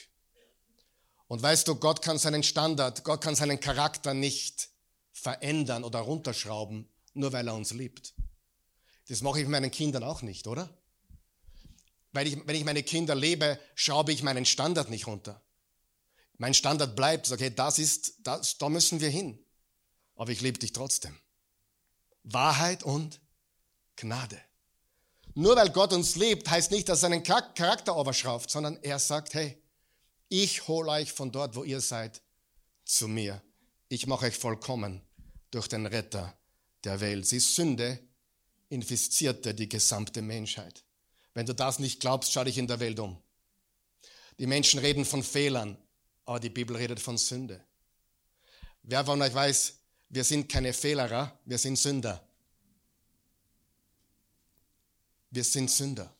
Und 1.26 1.42
weißt 1.42 1.68
du, 1.68 1.74
Gott 1.76 2.00
kann 2.00 2.18
seinen 2.18 2.42
Standard, 2.42 3.04
Gott 3.04 3.20
kann 3.20 3.34
seinen 3.34 3.60
Charakter 3.60 4.14
nicht 4.14 4.70
verändern 5.12 5.84
oder 5.84 5.98
runterschrauben, 6.00 6.88
nur 7.12 7.32
weil 7.32 7.46
er 7.46 7.54
uns 7.54 7.72
liebt. 7.72 8.14
Das 9.08 9.20
mache 9.20 9.42
ich 9.42 9.48
meinen 9.48 9.70
Kindern 9.70 10.04
auch 10.04 10.22
nicht, 10.22 10.46
oder? 10.46 10.77
Weil 12.18 12.26
ich, 12.26 12.48
wenn 12.48 12.56
ich 12.56 12.64
meine 12.64 12.82
Kinder 12.82 13.14
lebe, 13.14 13.60
schraube 13.76 14.12
ich 14.12 14.24
meinen 14.24 14.44
Standard 14.44 14.90
nicht 14.90 15.06
runter. 15.06 15.40
Mein 16.36 16.52
Standard 16.52 16.96
bleibt, 16.96 17.30
okay, 17.30 17.48
das 17.54 17.78
ist, 17.78 18.14
das, 18.24 18.58
da 18.58 18.68
müssen 18.68 18.98
wir 18.98 19.08
hin. 19.08 19.38
Aber 20.16 20.32
ich 20.32 20.40
liebe 20.40 20.58
dich 20.58 20.72
trotzdem. 20.72 21.16
Wahrheit 22.24 22.82
und 22.82 23.20
Gnade. 23.94 24.36
Nur 25.34 25.54
weil 25.54 25.70
Gott 25.70 25.92
uns 25.92 26.16
liebt, 26.16 26.50
heißt 26.50 26.72
nicht, 26.72 26.88
dass 26.88 27.04
er 27.04 27.10
seinen 27.10 27.22
Charakter 27.22 27.96
überschraubt, 27.96 28.50
sondern 28.50 28.82
er 28.82 28.98
sagt, 28.98 29.34
hey, 29.34 29.56
ich 30.28 30.66
hole 30.66 30.90
euch 30.90 31.12
von 31.12 31.30
dort, 31.30 31.54
wo 31.54 31.62
ihr 31.62 31.80
seid, 31.80 32.20
zu 32.84 33.06
mir. 33.06 33.40
Ich 33.88 34.08
mache 34.08 34.26
euch 34.26 34.36
vollkommen 34.36 35.02
durch 35.52 35.68
den 35.68 35.86
Retter 35.86 36.36
der 36.82 37.00
Welt. 37.00 37.28
Sie 37.28 37.38
Sünde 37.38 38.00
infizierte 38.70 39.54
die 39.54 39.68
gesamte 39.68 40.20
Menschheit. 40.20 40.82
Wenn 41.38 41.46
du 41.46 41.54
das 41.54 41.78
nicht 41.78 42.00
glaubst, 42.00 42.32
schau 42.32 42.42
dich 42.42 42.58
in 42.58 42.66
der 42.66 42.80
Welt 42.80 42.98
um. 42.98 43.16
Die 44.40 44.48
Menschen 44.48 44.80
reden 44.80 45.04
von 45.04 45.22
Fehlern, 45.22 45.78
aber 46.24 46.40
die 46.40 46.50
Bibel 46.50 46.74
redet 46.74 46.98
von 46.98 47.16
Sünde. 47.16 47.64
Wer 48.82 49.04
von 49.04 49.22
euch 49.22 49.32
weiß, 49.32 49.74
wir 50.08 50.24
sind 50.24 50.48
keine 50.48 50.72
Fehlerer, 50.72 51.38
wir 51.44 51.58
sind 51.58 51.78
Sünder. 51.78 52.20
Wir 55.30 55.44
sind 55.44 55.70
Sünder. 55.70 56.12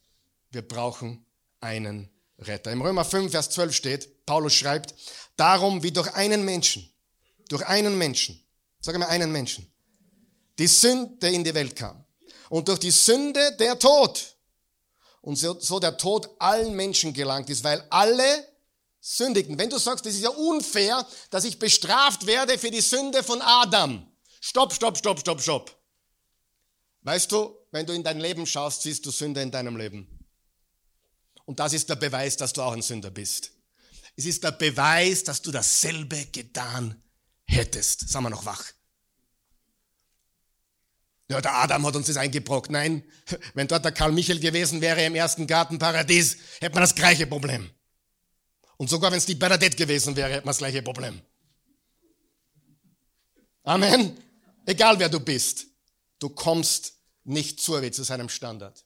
Wir 0.52 0.62
brauchen 0.62 1.26
einen 1.58 2.08
Retter. 2.38 2.70
Im 2.70 2.80
Römer 2.80 3.04
5, 3.04 3.32
Vers 3.32 3.50
12 3.50 3.74
steht, 3.74 4.24
Paulus 4.24 4.54
schreibt, 4.54 4.94
darum 5.34 5.82
wie 5.82 5.90
durch 5.90 6.14
einen 6.14 6.44
Menschen, 6.44 6.88
durch 7.48 7.66
einen 7.66 7.98
Menschen, 7.98 8.40
sage 8.78 9.00
mal 9.00 9.08
einen 9.08 9.32
Menschen, 9.32 9.68
die 10.60 10.68
Sünde 10.68 11.28
in 11.28 11.42
die 11.42 11.54
Welt 11.54 11.74
kam. 11.74 12.04
Und 12.50 12.68
durch 12.68 12.78
die 12.78 12.92
Sünde 12.92 13.56
der 13.56 13.76
Tod. 13.76 14.37
Und 15.28 15.36
so, 15.36 15.60
so 15.60 15.78
der 15.78 15.98
Tod 15.98 16.30
allen 16.38 16.74
Menschen 16.74 17.12
gelangt 17.12 17.50
ist, 17.50 17.62
weil 17.62 17.86
alle 17.90 18.48
sündigten. 18.98 19.58
Wenn 19.58 19.68
du 19.68 19.76
sagst, 19.76 20.06
das 20.06 20.14
ist 20.14 20.22
ja 20.22 20.30
unfair, 20.30 21.06
dass 21.28 21.44
ich 21.44 21.58
bestraft 21.58 22.24
werde 22.24 22.56
für 22.56 22.70
die 22.70 22.80
Sünde 22.80 23.22
von 23.22 23.42
Adam. 23.42 24.10
Stopp, 24.40 24.72
stopp, 24.72 24.96
stopp, 24.96 25.20
stopp, 25.20 25.42
stopp. 25.42 25.78
Weißt 27.02 27.30
du, 27.30 27.54
wenn 27.72 27.84
du 27.84 27.92
in 27.92 28.02
dein 28.02 28.20
Leben 28.20 28.46
schaust, 28.46 28.80
siehst 28.80 29.04
du 29.04 29.10
Sünde 29.10 29.42
in 29.42 29.50
deinem 29.50 29.76
Leben. 29.76 30.08
Und 31.44 31.60
das 31.60 31.74
ist 31.74 31.90
der 31.90 31.96
Beweis, 31.96 32.38
dass 32.38 32.54
du 32.54 32.62
auch 32.62 32.72
ein 32.72 32.80
Sünder 32.80 33.10
bist. 33.10 33.50
Es 34.16 34.24
ist 34.24 34.42
der 34.42 34.52
Beweis, 34.52 35.24
dass 35.24 35.42
du 35.42 35.50
dasselbe 35.50 36.24
getan 36.32 37.02
hättest. 37.44 38.08
Sagen 38.08 38.24
wir 38.24 38.30
noch 38.30 38.46
wach. 38.46 38.64
Ja, 41.30 41.40
der 41.42 41.54
Adam 41.54 41.86
hat 41.86 41.94
uns 41.94 42.06
das 42.06 42.16
eingebrockt. 42.16 42.70
Nein, 42.70 43.02
wenn 43.54 43.68
dort 43.68 43.84
der 43.84 43.92
Karl 43.92 44.12
Michael 44.12 44.40
gewesen 44.40 44.80
wäre 44.80 45.04
im 45.04 45.14
ersten 45.14 45.46
Gartenparadies, 45.46 46.38
hätte 46.60 46.74
man 46.74 46.82
das 46.82 46.94
gleiche 46.94 47.26
Problem. 47.26 47.70
Und 48.78 48.88
sogar 48.88 49.10
wenn 49.10 49.18
es 49.18 49.26
die 49.26 49.34
Bernadette 49.34 49.76
gewesen 49.76 50.16
wäre, 50.16 50.30
hätte 50.30 50.46
man 50.46 50.52
das 50.52 50.58
gleiche 50.58 50.82
Problem. 50.82 51.20
Amen. 53.64 54.16
Egal 54.64 54.98
wer 54.98 55.08
du 55.08 55.20
bist, 55.20 55.66
du 56.18 56.30
kommst 56.30 56.94
nicht 57.24 57.60
zu, 57.60 57.78
zu 57.90 58.02
seinem 58.02 58.28
Standard. 58.28 58.84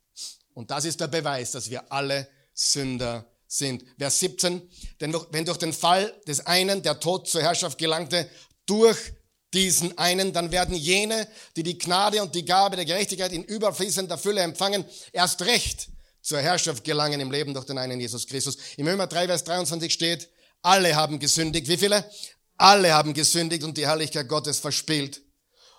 Und 0.54 0.70
das 0.70 0.84
ist 0.84 1.00
der 1.00 1.08
Beweis, 1.08 1.52
dass 1.52 1.70
wir 1.70 1.92
alle 1.92 2.28
Sünder 2.52 3.26
sind. 3.46 3.84
Vers 3.98 4.18
17, 4.20 4.62
denn 5.00 5.14
wenn 5.30 5.44
durch 5.44 5.58
den 5.58 5.72
Fall 5.72 6.12
des 6.26 6.40
einen 6.46 6.82
der 6.82 6.98
Tod 6.98 7.28
zur 7.28 7.42
Herrschaft 7.42 7.78
gelangte, 7.78 8.28
durch 8.66 9.12
diesen 9.54 9.96
einen, 9.98 10.32
dann 10.32 10.50
werden 10.50 10.74
jene, 10.74 11.28
die 11.56 11.62
die 11.62 11.78
Gnade 11.78 12.22
und 12.22 12.34
die 12.34 12.44
Gabe 12.44 12.76
der 12.76 12.84
Gerechtigkeit 12.84 13.32
in 13.32 13.44
überfließender 13.44 14.18
Fülle 14.18 14.40
empfangen, 14.40 14.84
erst 15.12 15.42
recht 15.42 15.88
zur 16.22 16.40
Herrschaft 16.40 16.84
gelangen 16.84 17.20
im 17.20 17.30
Leben 17.30 17.52
durch 17.52 17.66
den 17.66 17.78
einen 17.78 18.00
Jesus 18.00 18.26
Christus. 18.26 18.56
Im 18.76 18.86
Römer 18.86 19.06
3, 19.06 19.26
Vers 19.26 19.44
23 19.44 19.92
steht, 19.92 20.28
alle 20.62 20.94
haben 20.94 21.18
gesündigt. 21.18 21.68
Wie 21.68 21.76
viele? 21.76 22.08
Alle 22.56 22.94
haben 22.94 23.12
gesündigt 23.12 23.64
und 23.64 23.76
die 23.76 23.86
Herrlichkeit 23.86 24.28
Gottes 24.28 24.60
verspielt. 24.60 25.20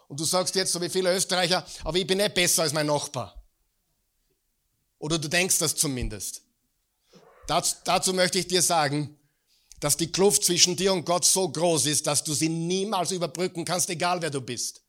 Und 0.09 0.19
du 0.19 0.25
sagst 0.25 0.55
jetzt 0.55 0.73
so 0.73 0.81
wie 0.81 0.89
viele 0.89 1.15
Österreicher, 1.15 1.65
aber 1.83 1.97
ich 1.97 2.05
bin 2.05 2.17
nicht 2.17 2.33
besser 2.33 2.63
als 2.63 2.73
mein 2.73 2.87
Nachbar. 2.87 3.41
Oder 4.99 5.17
du 5.17 5.27
denkst 5.27 5.59
das 5.59 5.75
zumindest. 5.75 6.41
Dazu, 7.47 7.75
dazu 7.83 8.13
möchte 8.13 8.39
ich 8.39 8.47
dir 8.47 8.61
sagen, 8.61 9.17
dass 9.83 9.97
die 9.97 10.09
Kluft 10.09 10.45
zwischen 10.45 10.77
dir 10.77 10.93
und 10.93 11.03
Gott 11.03 11.25
so 11.25 11.49
groß 11.49 11.87
ist, 11.87 12.07
dass 12.07 12.23
du 12.23 12.33
sie 12.33 12.47
niemals 12.47 13.11
überbrücken 13.11 13.65
kannst, 13.65 13.89
egal 13.89 14.21
wer 14.21 14.29
du 14.29 14.39
bist. 14.39 14.81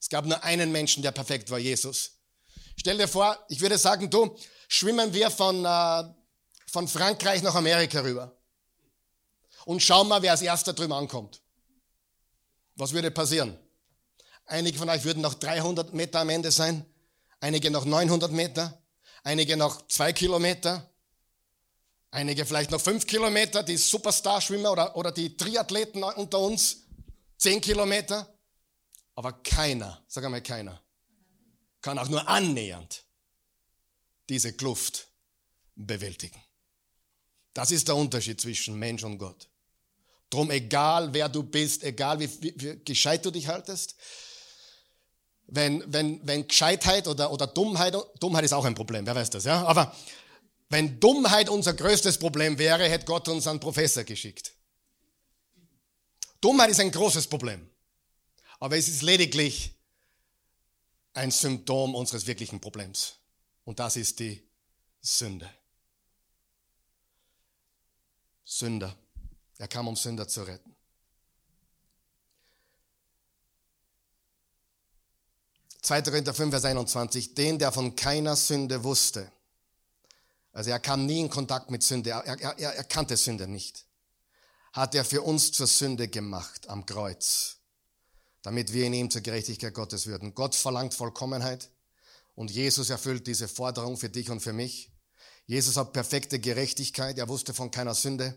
Es 0.00 0.08
gab 0.08 0.26
nur 0.26 0.40
einen 0.44 0.70
Menschen, 0.70 1.02
der 1.02 1.10
perfekt 1.10 1.50
war, 1.50 1.58
Jesus. 1.58 2.12
Stell 2.76 2.96
dir 2.96 3.08
vor, 3.08 3.36
ich 3.48 3.60
würde 3.60 3.76
sagen, 3.78 4.08
du, 4.08 4.38
schwimmen 4.68 5.12
wir 5.12 5.32
von, 5.32 5.64
äh, 5.64 6.04
von 6.68 6.86
Frankreich 6.86 7.42
nach 7.42 7.56
Amerika 7.56 8.00
rüber. 8.00 8.38
Und 9.64 9.82
schauen 9.82 10.06
mal, 10.06 10.22
wer 10.22 10.30
als 10.30 10.42
erster 10.42 10.72
drüben 10.72 10.92
ankommt. 10.92 11.42
Was 12.76 12.92
würde 12.92 13.10
passieren? 13.10 13.58
Einige 14.46 14.78
von 14.78 14.88
euch 14.88 15.02
würden 15.02 15.20
noch 15.20 15.34
300 15.34 15.94
Meter 15.94 16.20
am 16.20 16.28
Ende 16.28 16.52
sein, 16.52 16.86
einige 17.40 17.72
noch 17.72 17.84
900 17.84 18.30
Meter, 18.30 18.80
einige 19.24 19.56
noch 19.56 19.88
zwei 19.88 20.12
Kilometer, 20.12 20.88
Einige 22.10 22.46
vielleicht 22.46 22.70
noch 22.70 22.80
fünf 22.80 23.06
Kilometer, 23.06 23.62
die 23.62 23.76
Superstar-Schwimmer 23.76 24.72
oder, 24.72 24.96
oder 24.96 25.12
die 25.12 25.36
Triathleten 25.36 26.02
unter 26.02 26.38
uns, 26.38 26.84
zehn 27.36 27.60
Kilometer. 27.60 28.26
Aber 29.14 29.32
keiner, 29.32 30.02
sag 30.06 30.24
einmal 30.24 30.42
keiner, 30.42 30.80
kann 31.82 31.98
auch 31.98 32.08
nur 32.08 32.26
annähernd 32.28 33.04
diese 34.28 34.52
Kluft 34.52 35.08
bewältigen. 35.74 36.40
Das 37.52 37.70
ist 37.70 37.88
der 37.88 37.96
Unterschied 37.96 38.40
zwischen 38.40 38.78
Mensch 38.78 39.02
und 39.04 39.18
Gott. 39.18 39.48
Drum 40.30 40.50
egal, 40.50 41.12
wer 41.12 41.28
du 41.28 41.42
bist, 41.42 41.82
egal 41.82 42.20
wie, 42.20 42.30
wie, 42.42 42.54
wie 42.56 42.84
gescheit 42.84 43.24
du 43.24 43.30
dich 43.30 43.48
haltest, 43.48 43.96
wenn, 45.46 45.82
wenn, 45.90 46.20
wenn 46.26 46.46
Gescheitheit 46.46 47.08
oder, 47.08 47.32
oder 47.32 47.46
Dummheit, 47.46 47.96
Dummheit 48.20 48.44
ist 48.44 48.52
auch 48.52 48.66
ein 48.66 48.74
Problem, 48.74 49.06
wer 49.06 49.14
weiß 49.14 49.30
das, 49.30 49.44
ja? 49.44 49.64
Aber 49.64 49.94
wenn 50.68 51.00
Dummheit 51.00 51.48
unser 51.48 51.72
größtes 51.72 52.18
Problem 52.18 52.58
wäre, 52.58 52.88
hätte 52.88 53.06
Gott 53.06 53.28
uns 53.28 53.46
einen 53.46 53.60
Professor 53.60 54.04
geschickt. 54.04 54.52
Dummheit 56.40 56.70
ist 56.70 56.80
ein 56.80 56.90
großes 56.90 57.26
Problem. 57.26 57.68
Aber 58.60 58.76
es 58.76 58.88
ist 58.88 59.02
lediglich 59.02 59.74
ein 61.14 61.30
Symptom 61.30 61.94
unseres 61.94 62.26
wirklichen 62.26 62.60
Problems. 62.60 63.16
Und 63.64 63.78
das 63.78 63.96
ist 63.96 64.18
die 64.18 64.46
Sünde. 65.00 65.48
Sünder. 68.44 68.96
Er 69.58 69.68
kam, 69.68 69.88
um 69.88 69.96
Sünder 69.96 70.28
zu 70.28 70.42
retten. 70.42 70.74
2. 75.82 76.02
Korinther 76.02 76.34
5, 76.34 76.50
Vers 76.50 76.64
21, 76.64 77.34
den, 77.34 77.58
der 77.58 77.72
von 77.72 77.96
keiner 77.96 78.36
Sünde 78.36 78.84
wusste. 78.84 79.30
Also 80.58 80.70
er 80.70 80.80
kam 80.80 81.06
nie 81.06 81.20
in 81.20 81.30
Kontakt 81.30 81.70
mit 81.70 81.84
Sünde, 81.84 82.10
er, 82.10 82.24
er, 82.24 82.58
er, 82.58 82.82
kannte 82.82 83.16
Sünde 83.16 83.46
nicht. 83.46 83.86
Hat 84.72 84.92
er 84.96 85.04
für 85.04 85.22
uns 85.22 85.52
zur 85.52 85.68
Sünde 85.68 86.08
gemacht 86.08 86.68
am 86.68 86.84
Kreuz, 86.84 87.58
damit 88.42 88.72
wir 88.72 88.84
in 88.86 88.92
ihm 88.92 89.08
zur 89.08 89.20
Gerechtigkeit 89.20 89.72
Gottes 89.72 90.08
würden. 90.08 90.34
Gott 90.34 90.56
verlangt 90.56 90.94
Vollkommenheit 90.94 91.70
und 92.34 92.50
Jesus 92.50 92.90
erfüllt 92.90 93.28
diese 93.28 93.46
Forderung 93.46 93.96
für 93.96 94.08
dich 94.08 94.30
und 94.30 94.40
für 94.40 94.52
mich. 94.52 94.90
Jesus 95.46 95.76
hat 95.76 95.92
perfekte 95.92 96.40
Gerechtigkeit, 96.40 97.18
er 97.18 97.28
wusste 97.28 97.54
von 97.54 97.70
keiner 97.70 97.94
Sünde. 97.94 98.36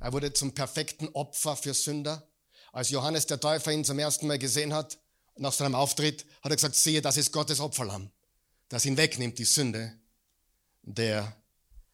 Er 0.00 0.12
wurde 0.12 0.32
zum 0.32 0.54
perfekten 0.54 1.08
Opfer 1.08 1.56
für 1.56 1.74
Sünder. 1.74 2.24
Als 2.70 2.90
Johannes 2.90 3.26
der 3.26 3.40
Täufer 3.40 3.72
ihn 3.72 3.84
zum 3.84 3.98
ersten 3.98 4.28
Mal 4.28 4.38
gesehen 4.38 4.72
hat, 4.72 4.96
nach 5.34 5.52
seinem 5.52 5.74
Auftritt, 5.74 6.24
hat 6.40 6.52
er 6.52 6.56
gesagt, 6.56 6.76
siehe, 6.76 7.02
das 7.02 7.16
ist 7.16 7.32
Gottes 7.32 7.58
Opferlamm, 7.58 8.12
das 8.68 8.84
ihn 8.84 8.96
wegnimmt, 8.96 9.40
die 9.40 9.44
Sünde 9.44 9.98
der 10.82 11.34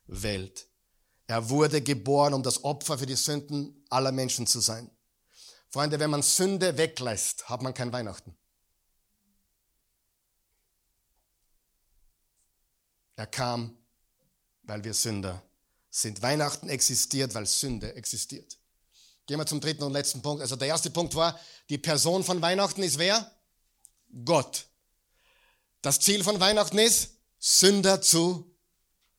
Welt. 0.06 0.66
Er 1.26 1.48
wurde 1.48 1.80
geboren, 1.80 2.34
um 2.34 2.42
das 2.42 2.64
Opfer 2.64 2.98
für 2.98 3.06
die 3.06 3.16
Sünden 3.16 3.84
aller 3.88 4.12
Menschen 4.12 4.46
zu 4.46 4.60
sein. 4.60 4.90
Freunde, 5.70 5.98
wenn 5.98 6.10
man 6.10 6.22
Sünde 6.22 6.76
weglässt, 6.76 7.48
hat 7.48 7.62
man 7.62 7.74
kein 7.74 7.92
Weihnachten. 7.92 8.36
Er 13.16 13.26
kam, 13.26 13.76
weil 14.62 14.84
wir 14.84 14.94
Sünder 14.94 15.42
sind. 15.90 16.20
Weihnachten 16.22 16.68
existiert, 16.68 17.34
weil 17.34 17.46
Sünde 17.46 17.94
existiert. 17.94 18.58
Gehen 19.26 19.38
wir 19.38 19.46
zum 19.46 19.60
dritten 19.60 19.84
und 19.84 19.92
letzten 19.92 20.20
Punkt. 20.20 20.42
Also 20.42 20.56
der 20.56 20.68
erste 20.68 20.90
Punkt 20.90 21.14
war, 21.14 21.38
die 21.70 21.78
Person 21.78 22.24
von 22.24 22.42
Weihnachten 22.42 22.82
ist 22.82 22.98
wer? 22.98 23.30
Gott. 24.24 24.66
Das 25.80 26.00
Ziel 26.00 26.22
von 26.22 26.40
Weihnachten 26.40 26.78
ist, 26.78 27.10
Sünder 27.38 28.00
zu 28.02 28.54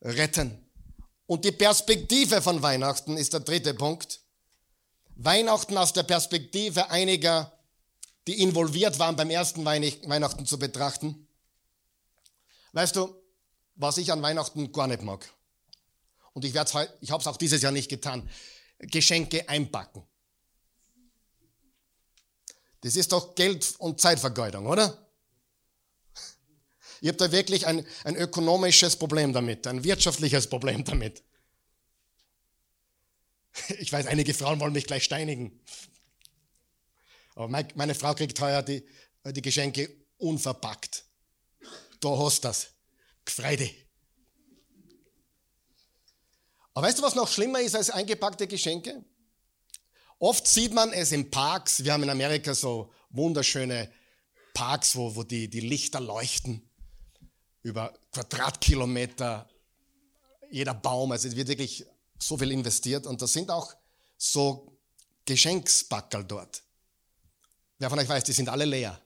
retten. 0.01 0.64
Und 1.27 1.43
die 1.43 1.51
Perspektive 1.51 2.41
von 2.41 2.61
Weihnachten 2.61 3.17
ist 3.17 3.33
der 3.33 3.39
dritte 3.39 3.73
Punkt. 3.73 4.21
Weihnachten 5.15 5.77
aus 5.77 5.93
der 5.93 6.03
Perspektive 6.03 6.89
einiger, 6.89 7.51
die 8.27 8.41
involviert 8.41 8.99
waren 8.99 9.15
beim 9.15 9.29
ersten 9.29 9.65
Weihnachten 9.65 10.45
zu 10.45 10.59
betrachten. 10.59 11.27
Weißt 12.73 12.95
du, 12.95 13.15
was 13.75 13.97
ich 13.97 14.11
an 14.11 14.21
Weihnachten 14.21 14.71
gar 14.71 14.87
nicht 14.87 15.01
mag? 15.01 15.27
Und 16.33 16.43
ich, 16.43 16.53
ich 16.53 17.11
habe 17.11 17.21
es 17.21 17.27
auch 17.27 17.37
dieses 17.37 17.61
Jahr 17.61 17.71
nicht 17.71 17.89
getan. 17.89 18.29
Geschenke 18.79 19.47
einpacken. 19.47 20.03
Das 22.81 22.95
ist 22.95 23.11
doch 23.13 23.33
Geld- 23.35 23.75
und 23.79 24.01
Zeitvergeudung, 24.01 24.67
oder? 24.67 25.04
Ihr 27.05 27.11
habt 27.11 27.21
da 27.21 27.31
wirklich 27.31 27.67
ein, 27.67 27.85
ein 28.03 28.15
ökonomisches 28.15 28.95
Problem 28.95 29.31
damit, 29.31 29.67
ein 29.67 29.83
wirtschaftliches 29.83 30.47
Problem 30.47 30.83
damit. 30.83 31.21
Ich 33.77 33.93
weiß, 33.93 34.07
einige 34.07 34.33
Frauen 34.33 34.59
wollen 34.59 34.73
mich 34.73 34.87
gleich 34.87 35.03
steinigen. 35.03 35.61
Aber 37.35 37.47
meine, 37.47 37.93
Frau 37.93 38.15
kriegt 38.15 38.41
heuer 38.41 38.63
die, 38.63 38.83
die 39.23 39.41
Geschenke 39.43 39.95
unverpackt. 40.17 41.05
Da 41.99 42.09
hast 42.17 42.43
du 42.43 42.47
das. 42.47 42.69
Freude. 43.27 43.69
Aber 46.73 46.87
weißt 46.87 46.97
du, 46.97 47.03
was 47.03 47.13
noch 47.13 47.31
schlimmer 47.31 47.61
ist 47.61 47.75
als 47.75 47.91
eingepackte 47.91 48.47
Geschenke? 48.47 49.05
Oft 50.17 50.47
sieht 50.47 50.73
man 50.73 50.91
es 50.91 51.11
in 51.11 51.29
Parks. 51.29 51.83
Wir 51.83 51.93
haben 51.93 52.01
in 52.01 52.09
Amerika 52.09 52.55
so 52.55 52.91
wunderschöne 53.11 53.91
Parks, 54.55 54.95
wo, 54.95 55.15
wo 55.15 55.21
die, 55.21 55.47
die 55.51 55.59
Lichter 55.59 55.99
leuchten 55.99 56.64
über 57.65 57.91
Quadratkilometer, 58.11 59.49
jeder 60.51 60.75
Baum. 60.75 61.11
Also 61.11 61.27
es 61.27 61.35
wird 61.35 61.47
wirklich 61.47 61.83
so 62.19 62.37
viel 62.37 62.51
investiert. 62.51 63.07
Und 63.07 63.19
da 63.19 63.25
sind 63.25 63.49
auch 63.49 63.73
so 64.17 64.77
Geschenksbackerl 65.25 66.25
dort. 66.25 66.61
Wer 67.79 67.89
von 67.89 67.97
euch 67.97 68.07
weiß, 68.07 68.23
die 68.23 68.33
sind 68.33 68.49
alle 68.49 68.65
leer. 68.65 69.01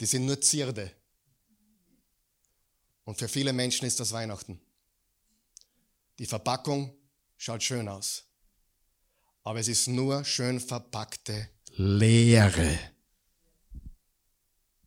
Die 0.00 0.06
sind 0.06 0.26
nur 0.26 0.40
Zierde. 0.40 0.90
Und 3.04 3.16
für 3.16 3.28
viele 3.28 3.52
Menschen 3.52 3.86
ist 3.86 4.00
das 4.00 4.10
Weihnachten. 4.10 4.60
Die 6.18 6.26
Verpackung 6.26 6.92
schaut 7.36 7.62
schön 7.62 7.86
aus. 7.88 8.24
Aber 9.44 9.60
es 9.60 9.68
ist 9.68 9.86
nur 9.86 10.24
schön 10.24 10.58
verpackte 10.58 11.48
Leere. 11.76 12.76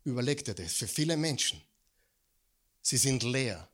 Überleg 0.04 0.44
dir 0.44 0.56
das. 0.56 0.74
Für 0.74 0.88
viele 0.88 1.16
Menschen. 1.16 1.62
Sie 2.90 2.98
sind 2.98 3.22
leer. 3.22 3.70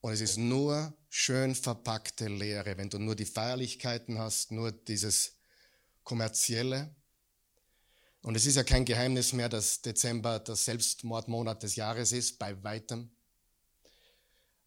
Und 0.00 0.12
es 0.12 0.20
ist 0.20 0.36
nur 0.36 0.96
schön 1.08 1.56
verpackte 1.56 2.28
Leere, 2.28 2.76
wenn 2.76 2.88
du 2.88 3.00
nur 3.00 3.16
die 3.16 3.24
Feierlichkeiten 3.24 4.20
hast, 4.20 4.52
nur 4.52 4.70
dieses 4.70 5.32
kommerzielle. 6.04 6.94
Und 8.22 8.36
es 8.36 8.46
ist 8.46 8.54
ja 8.54 8.62
kein 8.62 8.84
Geheimnis 8.84 9.32
mehr, 9.32 9.48
dass 9.48 9.82
Dezember 9.82 10.38
der 10.38 10.54
Selbstmordmonat 10.54 11.64
des 11.64 11.74
Jahres 11.74 12.12
ist, 12.12 12.38
bei 12.38 12.62
weitem. 12.62 13.10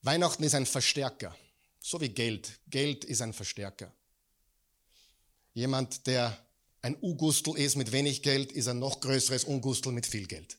Weihnachten 0.01 0.43
ist 0.43 0.53
ein 0.53 0.65
Verstärker, 0.65 1.33
so 1.79 2.01
wie 2.01 2.09
Geld. 2.09 2.59
Geld 2.67 3.05
ist 3.05 3.21
ein 3.21 3.31
Verstärker. 3.31 3.95
Jemand, 5.53 6.05
der 6.05 6.37
ein 6.81 6.97
Ugustel 7.01 7.55
ist 7.57 7.77
mit 7.77 7.93
wenig 7.93 8.23
Geld, 8.23 8.51
ist 8.51 8.67
ein 8.67 8.79
noch 8.79 8.99
größeres 8.99 9.45
Ungustel 9.45 9.93
mit 9.93 10.05
viel 10.05 10.27
Geld. 10.27 10.57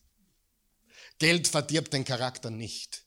Geld 1.19 1.47
verdirbt 1.47 1.93
den 1.93 2.05
Charakter 2.05 2.49
nicht. 2.49 3.03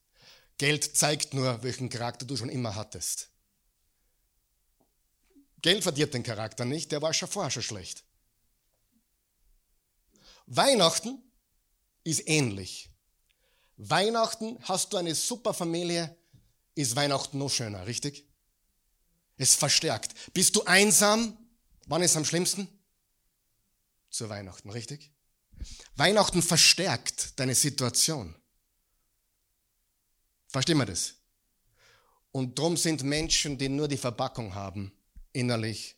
Geld 0.59 0.97
zeigt 0.97 1.35
nur, 1.35 1.63
welchen 1.63 1.89
Charakter 1.89 2.27
du 2.27 2.37
schon 2.37 2.51
immer 2.51 2.75
hattest. 2.77 3.31
Geld 5.63 5.83
verdirbt 5.83 6.15
den 6.15 6.23
Charakter 6.23 6.65
nicht, 6.65 6.93
der 6.93 7.03
war 7.03 7.15
schon 7.15 7.29
vorher 7.29 7.51
schon 7.51 7.63
schlecht. 7.63 8.05
Weihnachten 10.47 11.23
ist 12.05 12.29
ähnlich. 12.29 12.91
Weihnachten 13.77 14.59
hast 14.63 14.93
du 14.93 14.99
eine 14.99 15.15
super 15.15 15.55
Familie, 15.55 16.15
ist 16.75 16.95
Weihnachten 16.97 17.39
noch 17.39 17.51
schöner, 17.51 17.87
richtig? 17.87 18.29
Es 19.37 19.55
verstärkt. 19.55 20.15
Bist 20.35 20.55
du 20.57 20.65
einsam? 20.65 21.37
Wann 21.87 22.03
ist 22.03 22.17
am 22.17 22.25
schlimmsten? 22.25 22.69
Zu 24.11 24.29
Weihnachten, 24.29 24.71
richtig? 24.71 25.12
Weihnachten 25.97 26.43
verstärkt 26.43 27.39
deine 27.39 27.55
Situation. 27.55 28.35
Verstehen 30.49 30.79
wir 30.79 30.87
das? 30.87 31.15
Und 32.31 32.59
darum 32.59 32.77
sind 32.77 33.03
Menschen, 33.03 33.59
die 33.59 33.69
nur 33.69 33.89
die 33.89 33.97
Verpackung 33.97 34.55
haben, 34.55 34.93
innerlich 35.33 35.97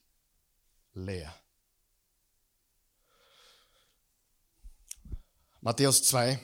leer. 0.94 1.34
Matthäus 5.60 6.02
2. 6.04 6.38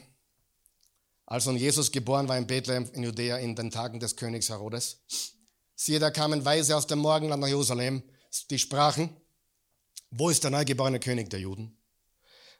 Als 1.25 1.45
nun 1.45 1.57
Jesus 1.57 1.91
geboren 1.91 2.27
war 2.27 2.37
in 2.37 2.47
Bethlehem 2.47 2.89
in 2.93 3.03
Judäa 3.03 3.37
in 3.37 3.55
den 3.55 3.71
Tagen 3.71 3.99
des 3.99 4.15
Königs 4.15 4.49
Herodes, 4.49 5.01
siehe, 5.75 5.99
da 5.99 6.09
kamen 6.11 6.43
Weise 6.43 6.75
aus 6.75 6.87
dem 6.87 6.99
Morgenland 6.99 7.41
nach 7.41 7.47
Jerusalem, 7.47 8.03
die 8.49 8.59
sprachen, 8.59 9.15
wo 10.09 10.29
ist 10.29 10.43
der 10.43 10.51
neugeborene 10.51 10.99
König 10.99 11.29
der 11.29 11.39
Juden? 11.39 11.77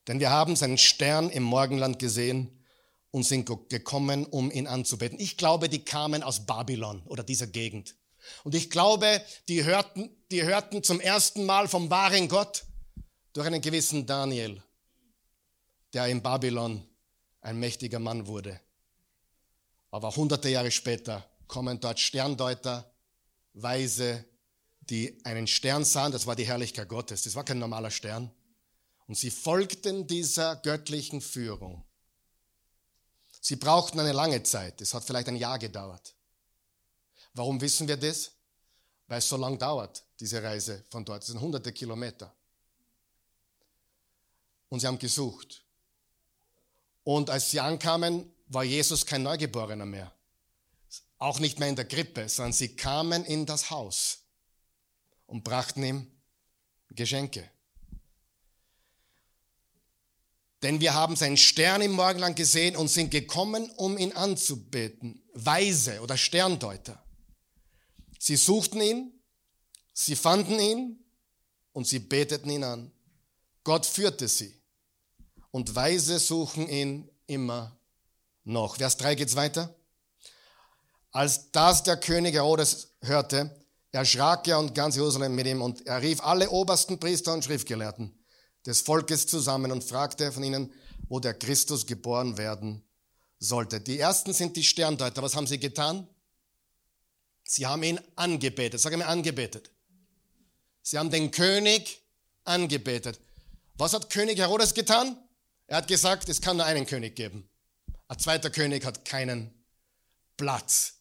Denn 0.07 0.19
wir 0.19 0.29
haben 0.29 0.55
seinen 0.55 0.77
Stern 0.77 1.29
im 1.29 1.43
Morgenland 1.43 1.99
gesehen 1.99 2.63
und 3.11 3.23
sind 3.23 3.49
gekommen, 3.69 4.25
um 4.25 4.51
ihn 4.51 4.67
anzubeten. 4.67 5.19
Ich 5.19 5.37
glaube, 5.37 5.69
die 5.69 5.83
kamen 5.83 6.23
aus 6.23 6.45
Babylon 6.45 7.01
oder 7.05 7.23
dieser 7.23 7.47
Gegend. 7.47 7.95
Und 8.43 8.55
ich 8.55 8.69
glaube, 8.69 9.21
die 9.47 9.63
hörten, 9.63 10.09
die 10.31 10.43
hörten 10.43 10.83
zum 10.83 10.99
ersten 10.99 11.45
Mal 11.45 11.67
vom 11.67 11.89
wahren 11.89 12.27
Gott 12.27 12.65
durch 13.33 13.47
einen 13.47 13.61
gewissen 13.61 14.05
Daniel 14.05 14.61
der 15.93 16.07
in 16.07 16.21
Babylon 16.21 16.83
ein 17.41 17.59
mächtiger 17.59 17.99
Mann 17.99 18.27
wurde. 18.27 18.59
Aber 19.89 20.15
hunderte 20.15 20.49
Jahre 20.49 20.71
später 20.71 21.25
kommen 21.47 21.79
dort 21.79 21.99
Sterndeuter, 21.99 22.91
Weise, 23.53 24.25
die 24.79 25.19
einen 25.25 25.47
Stern 25.47 25.83
sahen, 25.83 26.11
das 26.11 26.25
war 26.27 26.35
die 26.35 26.45
Herrlichkeit 26.45 26.87
Gottes, 26.87 27.23
das 27.23 27.35
war 27.35 27.43
kein 27.43 27.59
normaler 27.59 27.91
Stern. 27.91 28.31
Und 29.11 29.17
sie 29.17 29.29
folgten 29.29 30.07
dieser 30.07 30.55
göttlichen 30.55 31.19
Führung. 31.19 31.83
Sie 33.41 33.57
brauchten 33.57 33.99
eine 33.99 34.13
lange 34.13 34.41
Zeit, 34.43 34.79
es 34.79 34.93
hat 34.93 35.03
vielleicht 35.03 35.27
ein 35.27 35.35
Jahr 35.35 35.59
gedauert. 35.59 36.15
Warum 37.33 37.59
wissen 37.59 37.89
wir 37.89 37.97
das? 37.97 38.31
Weil 39.07 39.17
es 39.17 39.27
so 39.27 39.35
lang 39.35 39.59
dauert, 39.59 40.01
diese 40.17 40.41
Reise 40.41 40.85
von 40.89 41.03
dort. 41.03 41.23
Es 41.23 41.27
sind 41.27 41.41
hunderte 41.41 41.73
Kilometer. 41.73 42.33
Und 44.69 44.79
sie 44.79 44.87
haben 44.87 44.97
gesucht. 44.97 45.61
Und 47.03 47.29
als 47.29 47.51
sie 47.51 47.59
ankamen, 47.59 48.33
war 48.47 48.63
Jesus 48.63 49.05
kein 49.05 49.23
Neugeborener 49.23 49.85
mehr. 49.85 50.09
Auch 51.17 51.39
nicht 51.39 51.59
mehr 51.59 51.67
in 51.67 51.75
der 51.75 51.89
Krippe, 51.89 52.29
sondern 52.29 52.53
sie 52.53 52.77
kamen 52.77 53.25
in 53.25 53.45
das 53.45 53.71
Haus 53.71 54.19
und 55.25 55.43
brachten 55.43 55.83
ihm 55.83 56.09
Geschenke. 56.91 57.51
Denn 60.63 60.79
wir 60.79 60.93
haben 60.93 61.15
seinen 61.15 61.37
Stern 61.37 61.81
im 61.81 61.91
Morgenland 61.91 62.35
gesehen 62.35 62.75
und 62.75 62.87
sind 62.87 63.09
gekommen, 63.09 63.71
um 63.77 63.97
ihn 63.97 64.11
anzubeten. 64.11 65.23
Weise 65.33 66.01
oder 66.01 66.17
Sterndeuter. 66.17 67.03
Sie 68.19 68.35
suchten 68.35 68.81
ihn, 68.81 69.11
sie 69.93 70.15
fanden 70.15 70.59
ihn 70.59 71.03
und 71.73 71.87
sie 71.87 71.99
beteten 71.99 72.49
ihn 72.49 72.63
an. 72.63 72.91
Gott 73.63 73.85
führte 73.85 74.27
sie. 74.27 74.61
Und 75.49 75.75
Weise 75.75 76.19
suchen 76.19 76.69
ihn 76.69 77.09
immer 77.25 77.77
noch. 78.43 78.77
Vers 78.77 78.97
3 78.97 79.15
geht's 79.15 79.35
weiter. 79.35 79.75
Als 81.11 81.51
das 81.51 81.83
der 81.83 81.97
König 81.97 82.35
Herodes 82.35 82.93
hörte, 83.01 83.65
erschrak 83.91 84.47
er 84.47 84.59
und 84.59 84.75
ganz 84.75 84.95
Jerusalem 84.95 85.35
mit 85.35 85.47
ihm 85.47 85.61
und 85.61 85.85
er 85.87 86.01
rief 86.01 86.21
alle 86.21 86.49
obersten 86.49 86.99
Priester 86.99 87.33
und 87.33 87.43
Schriftgelehrten 87.43 88.20
des 88.65 88.81
Volkes 88.81 89.27
zusammen 89.27 89.71
und 89.71 89.83
fragte 89.83 90.31
von 90.31 90.43
ihnen, 90.43 90.73
wo 91.07 91.19
der 91.19 91.33
Christus 91.33 91.85
geboren 91.85 92.37
werden 92.37 92.83
sollte. 93.39 93.81
Die 93.81 93.99
ersten 93.99 94.33
sind 94.33 94.55
die 94.55 94.63
Sterndeuter. 94.63 95.21
Was 95.21 95.35
haben 95.35 95.47
sie 95.47 95.59
getan? 95.59 96.07
Sie 97.43 97.65
haben 97.65 97.83
ihn 97.83 97.99
angebetet. 98.15 98.79
Sag 98.79 98.95
mir 98.95 99.07
angebetet. 99.07 99.71
Sie 100.83 100.97
haben 100.97 101.09
den 101.09 101.31
König 101.31 102.01
angebetet. 102.43 103.19
Was 103.75 103.93
hat 103.93 104.09
König 104.09 104.37
Herodes 104.37 104.73
getan? 104.73 105.17
Er 105.67 105.77
hat 105.77 105.87
gesagt, 105.87 106.29
es 106.29 106.41
kann 106.41 106.57
nur 106.57 106.65
einen 106.65 106.85
König 106.85 107.15
geben. 107.15 107.49
Ein 108.07 108.19
zweiter 108.19 108.49
König 108.49 108.85
hat 108.85 109.05
keinen 109.05 109.53
Platz. 110.37 110.95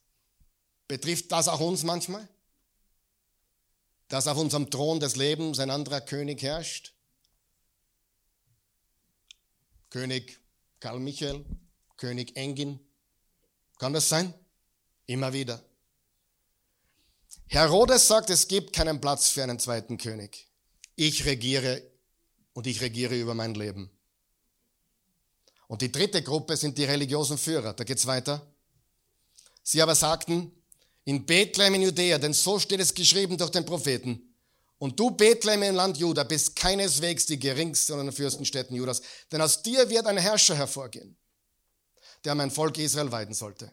Betrifft 0.89 1.31
das 1.33 1.49
auch 1.49 1.61
uns 1.61 1.83
manchmal? 1.83 2.29
Dass 4.09 4.27
auf 4.27 4.39
unserem 4.39 4.71
Thron 4.71 4.99
des 4.99 5.17
Lebens 5.17 5.59
ein 5.61 5.71
anderer 5.71 6.01
König 6.01 6.43
herrscht? 6.43 6.95
König 9.91 10.39
Karl 10.79 11.01
Michael, 11.01 11.45
König 11.97 12.37
Engin. 12.37 12.81
Kann 13.79 13.93
das 13.93 14.09
sein? 14.09 14.33
Immer 15.07 15.33
wieder. 15.33 15.63
Herodes 17.47 18.07
sagt, 18.07 18.31
es 18.31 18.47
gibt 18.47 18.73
keinen 18.73 19.01
Platz 19.01 19.31
für 19.31 19.43
einen 19.43 19.59
zweiten 19.59 19.99
König. 19.99 20.47
Ich 20.95 21.25
regiere 21.25 21.83
und 22.53 22.67
ich 22.67 22.81
regiere 22.81 23.19
über 23.19 23.35
mein 23.35 23.55
Leben. 23.55 23.91
Und 25.67 25.83
die 25.83 25.93
dritte 25.93 26.23
Gruppe 26.23 26.57
sind 26.57 26.79
die 26.79 26.85
religiösen 26.85 27.39
Führer. 27.39 27.73
Da 27.73 27.85
geht's 27.85 28.07
weiter. 28.07 28.47
Sie 29.63 29.83
aber 29.83 29.95
sagten, 29.95 30.53
in 31.05 31.27
Bethlehem 31.27 31.75
in 31.75 31.83
Judäa, 31.83 32.19
denn 32.19 32.33
so 32.33 32.59
steht 32.59 32.81
es 32.81 32.95
geschrieben 32.95 33.37
durch 33.37 33.51
den 33.51 33.65
Propheten. 33.65 34.30
Und 34.81 34.99
du, 34.99 35.13
Bethlehem 35.13 35.63
im 35.63 35.75
Land 35.77 35.99
Juda, 35.99 36.25
bist 36.25 36.57
keineswegs 36.57 37.27
die 37.27 37.39
geringste 37.39 37.93
unter 37.93 38.07
den 38.07 38.13
Fürstenstädten 38.13 38.75
Judas, 38.75 39.01
denn 39.31 39.41
aus 39.41 39.63
dir 39.63 39.89
wird 39.89 40.07
ein 40.07 40.17
Herrscher 40.17 40.57
hervorgehen, 40.57 41.17
der 42.25 42.35
mein 42.35 42.51
Volk 42.51 42.79
Israel 42.79 43.13
weiden 43.13 43.35
sollte. 43.35 43.71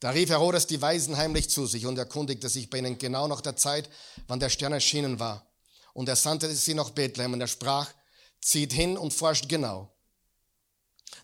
Da 0.00 0.10
rief 0.10 0.30
Herodes 0.30 0.66
die 0.66 0.82
Weisen 0.82 1.16
heimlich 1.16 1.48
zu 1.48 1.66
sich 1.66 1.86
und 1.86 1.96
erkundigte 1.96 2.48
sich 2.48 2.68
bei 2.68 2.78
ihnen 2.78 2.98
genau 2.98 3.28
nach 3.28 3.42
der 3.42 3.54
Zeit, 3.54 3.88
wann 4.26 4.40
der 4.40 4.48
Stern 4.48 4.72
erschienen 4.72 5.20
war. 5.20 5.46
Und 5.92 6.08
er 6.08 6.16
sandte 6.16 6.52
sie 6.52 6.74
nach 6.74 6.90
Bethlehem 6.90 7.34
und 7.34 7.40
er 7.40 7.46
sprach, 7.46 7.88
zieht 8.40 8.72
hin 8.72 8.96
und 8.96 9.12
forscht 9.12 9.48
genau 9.48 9.92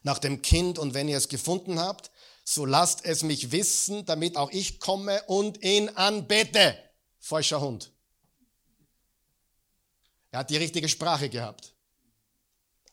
nach 0.03 0.19
dem 0.19 0.43
Kind 0.43 0.79
und 0.79 0.95
wenn 0.95 1.09
ihr 1.09 1.19
es 1.19 1.29
gefunden 1.29 1.79
habt, 1.79 2.11
so 2.45 2.65
lasst 2.65 3.05
es 3.05 3.23
mich 3.23 3.53
wissen, 3.53 4.07
damit 4.07 4.37
auch 4.37 4.51
ich 4.51 4.81
komme 4.81 5.23
und 5.27 5.63
ihn 5.63 5.89
anbete. 5.91 6.79
Falscher 7.19 7.61
Hund. 7.61 7.93
Er 10.31 10.41
hat 10.41 10.51
die 10.51 10.57
richtige 10.57 10.89
Sprache 10.89 11.29
gehabt. 11.29 11.75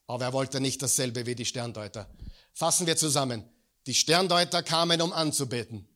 Aber 0.07 0.25
er 0.25 0.33
wollte 0.33 0.61
nicht 0.61 0.81
dasselbe 0.81 1.25
wie 1.25 1.35
die 1.35 1.45
Sterndeuter. 1.45 2.09
Fassen 2.53 2.87
wir 2.87 2.95
zusammen. 2.95 3.43
Die 3.87 3.93
Sterndeuter 3.93 4.63
kamen, 4.63 5.01
um 5.01 5.11
anzubeten. 5.13 5.87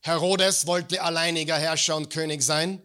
Herodes 0.00 0.66
wollte 0.66 1.02
alleiniger 1.02 1.58
Herrscher 1.58 1.96
und 1.96 2.10
König 2.10 2.42
sein. 2.42 2.82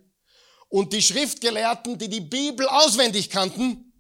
Und 0.70 0.92
die 0.94 1.02
Schriftgelehrten, 1.02 2.00
die 2.00 2.10
die 2.10 2.22
Bibel 2.22 2.68
auswendig 2.68 3.30
kannten, 3.30 3.94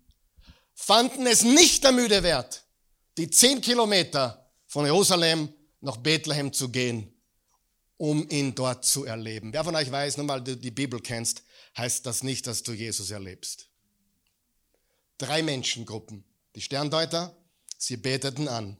fanden 0.73 1.27
es 1.27 1.43
nicht 1.43 1.83
der 1.83 1.91
Müde 1.91 2.23
wert, 2.23 2.63
die 3.17 3.29
zehn 3.29 3.61
Kilometer 3.61 4.49
von 4.65 4.85
Jerusalem 4.85 5.53
nach 5.81 5.97
Bethlehem 5.97 6.51
zu 6.51 6.69
gehen, 6.69 7.13
um 7.97 8.27
ihn 8.29 8.55
dort 8.55 8.85
zu 8.85 9.05
erleben. 9.05 9.53
Wer 9.53 9.63
von 9.63 9.75
euch 9.75 9.91
weiß, 9.91 10.17
nur 10.17 10.27
weil 10.27 10.41
du 10.41 10.57
die 10.57 10.71
Bibel 10.71 10.99
kennst, 10.99 11.43
heißt 11.77 12.05
das 12.05 12.23
nicht, 12.23 12.47
dass 12.47 12.63
du 12.63 12.73
Jesus 12.73 13.11
erlebst. 13.11 13.69
Drei 15.17 15.41
Menschengruppen. 15.41 16.23
Die 16.55 16.61
Sterndeuter, 16.61 17.35
sie 17.77 17.97
beteten 17.97 18.47
an. 18.47 18.77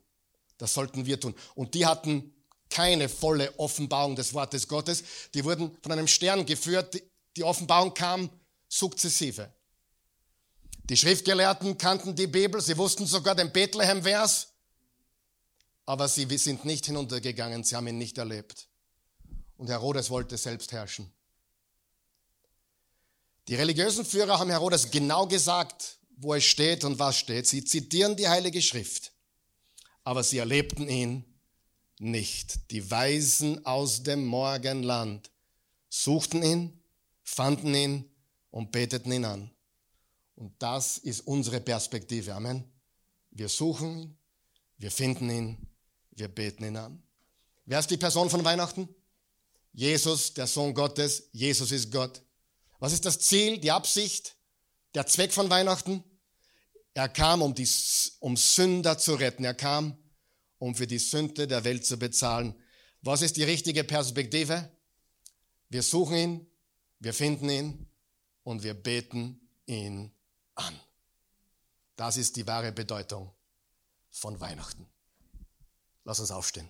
Das 0.58 0.74
sollten 0.74 1.06
wir 1.06 1.20
tun. 1.20 1.36
Und 1.56 1.74
die 1.74 1.86
hatten 1.86 2.34
keine 2.70 3.10
volle 3.10 3.58
Offenbarung 3.60 4.16
des 4.16 4.34
Wortes 4.34 4.68
Gottes. 4.68 5.04
Die 5.34 5.44
wurden 5.44 5.78
von 5.82 5.92
einem 5.92 6.08
Stern 6.08 6.46
geführt. 6.46 7.02
Die 7.36 7.44
Offenbarung 7.44 7.94
kam 7.94 8.30
sukzessive. 8.68 9.54
Die 10.86 10.98
Schriftgelehrten 10.98 11.78
kannten 11.78 12.16
die 12.16 12.28
Bibel, 12.28 12.60
sie 12.60 12.78
wussten 12.78 13.06
sogar 13.06 13.36
den 13.36 13.54
Bethlehem-Vers, 13.54 14.50
aber 15.86 16.10
sie 16.10 16.26
sind 16.38 16.66
nicht 16.66 16.86
hinuntergegangen, 16.86 17.64
sie 17.64 17.76
haben 17.76 17.88
ihn 17.88 17.98
nicht 17.98 18.18
erlebt. 18.18 18.68
Und 19.56 19.70
Herodes 19.70 20.10
wollte 20.10 20.38
selbst 20.38 20.74
herrschen. 20.74 21.14
Die 23.48 23.56
religiösen 23.56 24.06
Führer 24.06 24.40
haben 24.40 24.50
Herodes 24.50 24.90
genau 24.90 25.28
gesagt, 25.28 25.98
wo 26.18 26.34
es 26.34 26.44
steht 26.44 26.84
und 26.84 27.00
was 27.00 27.18
steht. 27.18 27.48
Sie 27.48 27.64
zitieren 27.64 28.16
die 28.16 28.28
Heilige 28.28 28.62
Schrift, 28.62 29.12
aber 30.04 30.24
sie 30.24 30.38
erlebten 30.38 30.88
ihn 30.88 31.26
nicht. 32.00 32.72
Die 32.72 32.90
Weisen 32.90 33.66
aus 33.66 34.04
dem 34.04 34.26
Morgenland 34.26 35.30
suchten 35.90 36.44
ihn, 36.44 36.82
fanden 37.24 37.76
ihn 37.76 38.10
und 38.52 38.72
beteten 38.72 39.12
ihn 39.12 39.26
an. 39.26 39.52
Und 40.36 40.54
das 40.60 40.98
ist 40.98 41.22
unsere 41.22 41.60
Perspektive. 41.60 42.34
Amen. 42.34 42.64
Wir 43.32 43.50
suchen 43.50 44.00
ihn, 44.00 44.18
wir 44.78 44.92
finden 44.92 45.30
ihn, 45.30 45.68
wir 46.12 46.28
beten 46.28 46.64
ihn 46.64 46.78
an. 46.78 47.04
Wer 47.66 47.80
ist 47.80 47.90
die 47.90 47.98
Person 47.98 48.30
von 48.30 48.44
Weihnachten? 48.44 48.90
Jesus, 49.72 50.34
der 50.34 50.48
Sohn 50.48 50.74
Gottes. 50.74 51.30
Jesus 51.32 51.72
ist 51.72 51.92
Gott. 51.92 52.22
Was 52.84 52.92
ist 52.92 53.06
das 53.06 53.18
Ziel, 53.18 53.60
die 53.60 53.72
Absicht, 53.72 54.36
der 54.94 55.08
Zweck 55.08 55.32
von 55.32 55.50
Weihnachten? 55.50 56.04
Er 56.94 57.08
kam, 57.08 57.42
um, 57.42 57.56
die, 57.56 57.66
um 58.20 58.36
Sünder 58.36 58.98
zu 58.98 59.14
retten. 59.14 59.46
Er 59.46 59.54
kam, 59.54 59.98
um 60.58 60.76
für 60.76 60.86
die 60.86 60.98
Sünde 60.98 61.48
der 61.48 61.64
Welt 61.64 61.86
zu 61.86 61.98
bezahlen. 61.98 62.62
Was 63.02 63.22
ist 63.22 63.38
die 63.38 63.46
richtige 63.46 63.86
Perspektive? 63.86 64.70
Wir 65.70 65.82
suchen 65.82 66.18
ihn, 66.18 66.52
wir 67.00 67.14
finden 67.14 67.50
ihn 67.50 67.90
und 68.44 68.64
wir 68.64 68.74
beten 68.74 69.40
ihn 69.66 70.12
an. 70.56 70.78
Das 71.96 72.18
ist 72.18 72.36
die 72.36 72.46
wahre 72.48 72.74
Bedeutung 72.74 73.32
von 74.12 74.42
Weihnachten. 74.42 74.86
Lass 76.04 76.20
uns 76.20 76.32
aufstehen. 76.32 76.70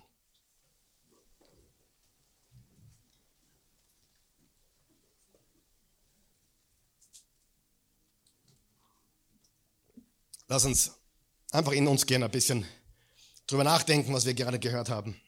Lass 10.48 10.64
uns 10.64 10.92
einfach 11.50 11.72
in 11.72 11.86
uns 11.86 12.06
gehen, 12.06 12.22
ein 12.22 12.30
bisschen 12.30 12.66
drüber 13.46 13.64
nachdenken, 13.64 14.12
was 14.12 14.26
wir 14.26 14.34
gerade 14.34 14.58
gehört 14.58 14.88
haben. 14.88 15.20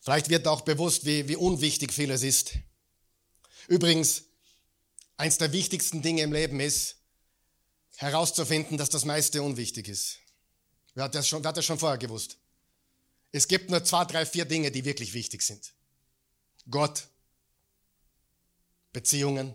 Vielleicht 0.00 0.28
wird 0.28 0.46
auch 0.46 0.62
bewusst, 0.62 1.06
wie, 1.06 1.28
wie 1.28 1.36
unwichtig 1.36 1.92
vieles 1.92 2.22
ist. 2.22 2.54
Übrigens, 3.68 4.24
Eins 5.16 5.38
der 5.38 5.52
wichtigsten 5.52 6.02
Dinge 6.02 6.22
im 6.22 6.32
Leben 6.32 6.58
ist, 6.60 6.96
herauszufinden, 7.96 8.76
dass 8.76 8.90
das 8.90 9.04
meiste 9.04 9.42
unwichtig 9.42 9.88
ist. 9.88 10.18
Wer 10.94 11.04
hat 11.04 11.14
das 11.14 11.28
schon, 11.28 11.42
wer 11.42 11.50
hat 11.50 11.56
das 11.56 11.64
schon 11.64 11.78
vorher 11.78 11.98
gewusst? 11.98 12.38
Es 13.30 13.46
gibt 13.46 13.70
nur 13.70 13.84
zwei, 13.84 14.04
drei, 14.04 14.26
vier 14.26 14.44
Dinge, 14.44 14.70
die 14.70 14.84
wirklich 14.84 15.14
wichtig 15.14 15.42
sind. 15.42 15.72
Gott, 16.68 17.08
Beziehungen, 18.92 19.54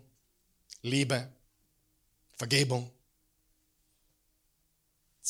Liebe, 0.82 1.32
Vergebung. 2.38 2.92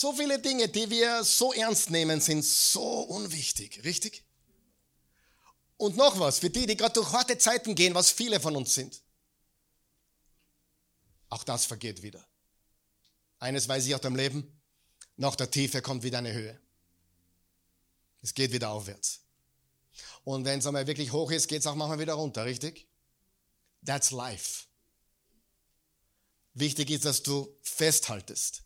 So 0.01 0.13
viele 0.13 0.39
Dinge, 0.39 0.69
die 0.69 0.89
wir 0.89 1.25
so 1.25 1.51
ernst 1.51 1.89
nehmen, 1.89 2.21
sind 2.21 2.45
so 2.45 3.01
unwichtig, 3.01 3.83
richtig? 3.83 4.23
Und 5.75 5.97
noch 5.97 6.17
was, 6.21 6.39
für 6.39 6.49
die, 6.49 6.65
die 6.65 6.77
gerade 6.77 6.93
durch 6.93 7.11
harte 7.11 7.37
Zeiten 7.37 7.75
gehen, 7.75 7.93
was 7.93 8.09
viele 8.09 8.39
von 8.39 8.55
uns 8.55 8.73
sind. 8.73 9.03
Auch 11.27 11.43
das 11.43 11.65
vergeht 11.65 12.01
wieder. 12.01 12.25
Eines 13.39 13.67
weiß 13.67 13.87
ich 13.87 13.93
aus 13.93 13.99
dem 13.99 14.15
Leben, 14.15 14.61
nach 15.17 15.35
der 15.35 15.51
Tiefe 15.51 15.81
kommt 15.81 16.03
wieder 16.03 16.19
eine 16.19 16.31
Höhe. 16.31 16.57
Es 18.21 18.33
geht 18.33 18.53
wieder 18.53 18.69
aufwärts. 18.69 19.19
Und 20.23 20.45
wenn 20.45 20.59
es 20.59 20.65
einmal 20.65 20.87
wirklich 20.87 21.11
hoch 21.11 21.29
ist, 21.29 21.49
geht 21.49 21.59
es 21.59 21.67
auch 21.67 21.75
manchmal 21.75 21.99
wieder 21.99 22.13
runter, 22.13 22.45
richtig? 22.45 22.87
That's 23.85 24.11
life. 24.11 24.63
Wichtig 26.53 26.89
ist, 26.89 27.03
dass 27.03 27.21
du 27.21 27.53
festhaltest. 27.63 28.63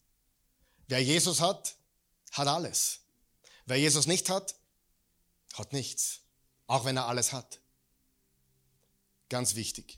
Wer 0.93 1.01
Jesus 1.01 1.41
hat, 1.41 1.75
hat 2.33 2.47
alles. 2.47 2.99
Wer 3.65 3.77
Jesus 3.77 4.05
nicht 4.05 4.29
hat, 4.29 4.53
hat 5.53 5.73
nichts. 5.73 6.19
Auch 6.67 6.85
wenn 6.85 6.97
er 6.97 7.07
alles 7.07 7.33
hat. 7.33 7.59
Ganz 9.27 9.55
wichtig. 9.55 9.97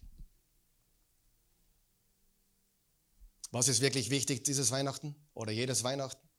Was 3.51 3.67
ist 3.67 3.81
wirklich 3.81 4.09
wichtig 4.09 4.45
dieses 4.45 4.71
Weihnachten 4.71 5.17
oder 5.33 5.51
jedes 5.51 5.83
Weihnachten? 5.83 6.29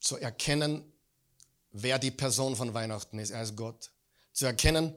Zu 0.00 0.16
erkennen, 0.16 0.90
wer 1.70 1.98
die 1.98 2.12
Person 2.12 2.56
von 2.56 2.72
Weihnachten 2.72 3.18
ist. 3.18 3.28
Er 3.28 3.42
ist 3.42 3.56
Gott. 3.56 3.90
Zu 4.32 4.46
erkennen, 4.46 4.96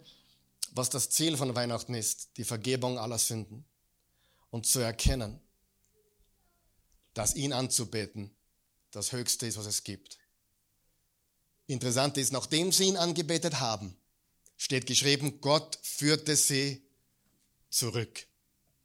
was 0.71 0.89
das 0.89 1.09
Ziel 1.09 1.35
von 1.35 1.53
Weihnachten 1.53 1.93
ist, 1.93 2.37
die 2.37 2.45
Vergebung 2.45 2.97
aller 2.97 3.19
Sünden. 3.19 3.65
Und 4.51 4.65
zu 4.65 4.79
erkennen, 4.79 5.41
dass 7.15 7.33
ihn 7.33 7.53
anzubeten 7.53 8.29
das 8.91 9.11
Höchste 9.11 9.47
ist, 9.47 9.57
was 9.57 9.65
es 9.65 9.83
gibt. 9.83 10.19
Interessant 11.65 12.17
ist, 12.17 12.31
nachdem 12.31 12.71
sie 12.71 12.85
ihn 12.85 12.97
angebetet 12.97 13.59
haben, 13.59 13.97
steht 14.57 14.85
geschrieben, 14.85 15.41
Gott 15.41 15.79
führte 15.81 16.35
sie 16.35 16.87
zurück. 17.69 18.27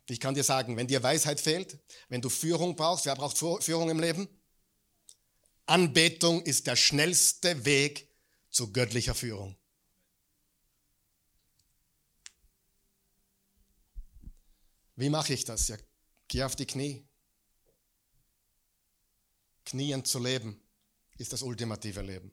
Ich 0.09 0.19
kann 0.19 0.35
dir 0.35 0.43
sagen, 0.43 0.77
wenn 0.77 0.87
dir 0.87 1.03
Weisheit 1.03 1.41
fehlt, 1.41 1.79
wenn 2.09 2.23
du 2.23 2.31
Führung 2.31 2.75
brauchst, 2.75 3.05
wer 3.05 3.15
braucht 3.15 3.39
Führung 3.39 3.91
im 3.91 4.01
Leben? 4.01 4.29
Anbetung 5.67 6.43
ist 6.43 6.67
der 6.67 6.77
schnellste 6.77 7.65
Weg 7.65 8.09
zu 8.49 8.73
göttlicher 8.73 9.15
Führung. 9.15 9.57
Wie 14.97 15.11
mache 15.11 15.33
ich 15.33 15.45
das? 15.45 15.69
Ja, 15.69 15.77
geh 16.27 16.43
auf 16.43 16.57
die 16.57 16.67
Knie. 16.67 17.10
Knien 19.71 20.05
zu 20.05 20.19
leben 20.19 20.61
ist 21.17 21.33
das 21.33 21.43
ultimative 21.43 22.03
Leben. 22.03 22.33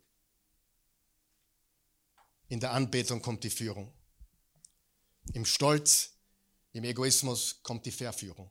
In 2.48 2.60
der 2.60 2.72
Anbetung 2.72 3.22
kommt 3.22 3.44
die 3.44 3.52
Führung. 3.52 3.94
Im 5.34 5.46
Stolz, 5.46 6.14
im 6.72 6.84
Egoismus 6.84 7.62
kommt 7.62 7.86
die 7.86 7.92
Verführung. 7.92 8.50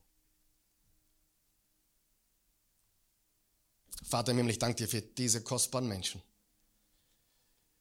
Vater 4.04 4.30
im 4.30 4.38
Himmel, 4.38 4.52
ich 4.52 4.58
danke 4.60 4.76
dir 4.76 4.88
für 4.88 5.02
diese 5.02 5.42
kostbaren 5.42 5.88
Menschen, 5.88 6.22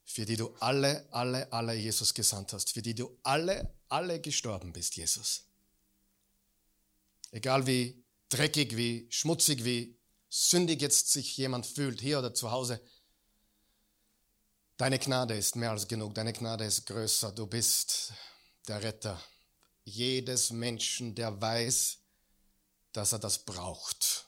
für 0.05 0.25
die 0.25 0.37
du 0.37 0.55
alle, 0.55 1.07
alle, 1.13 1.53
alle 1.53 1.75
Jesus 1.75 2.15
gesandt 2.15 2.53
hast, 2.53 2.71
für 2.71 2.81
die 2.81 2.95
du 2.95 3.15
alle, 3.21 3.75
alle 3.89 4.19
gestorben 4.19 4.73
bist, 4.73 4.95
Jesus. 4.95 5.45
Egal 7.29 7.67
wie 7.67 8.03
dreckig, 8.29 8.75
wie 8.75 9.05
schmutzig, 9.11 9.63
wie 9.65 9.99
sündig 10.29 10.81
jetzt 10.81 11.11
sich 11.11 11.37
jemand 11.37 11.65
fühlt, 11.65 12.01
hier 12.01 12.19
oder 12.19 12.33
zu 12.33 12.51
Hause, 12.51 12.81
deine 14.77 14.99
Gnade 14.99 15.35
ist 15.35 15.55
mehr 15.55 15.71
als 15.71 15.87
genug, 15.87 16.13
deine 16.15 16.33
Gnade 16.33 16.65
ist 16.65 16.85
größer, 16.85 17.31
du 17.31 17.47
bist 17.47 18.13
der 18.67 18.81
Retter 18.83 19.21
jedes 19.85 20.51
Menschen, 20.51 21.15
der 21.15 21.39
weiß, 21.39 21.99
dass 22.91 23.11
er 23.13 23.19
das 23.19 23.45
braucht. 23.45 24.27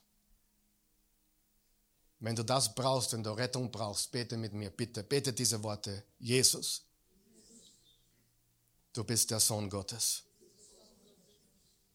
Wenn 2.19 2.35
du 2.35 2.43
das 2.43 2.73
brauchst, 2.73 3.13
wenn 3.13 3.23
du 3.23 3.31
Rettung 3.31 3.71
brauchst, 3.71 4.11
bete 4.11 4.37
mit 4.37 4.53
mir, 4.53 4.69
bitte, 4.69 5.03
bete 5.03 5.33
diese 5.33 5.61
Worte. 5.61 6.03
Jesus, 6.19 6.85
du 8.93 9.03
bist 9.03 9.29
der 9.31 9.39
Sohn 9.39 9.69
Gottes. 9.69 10.23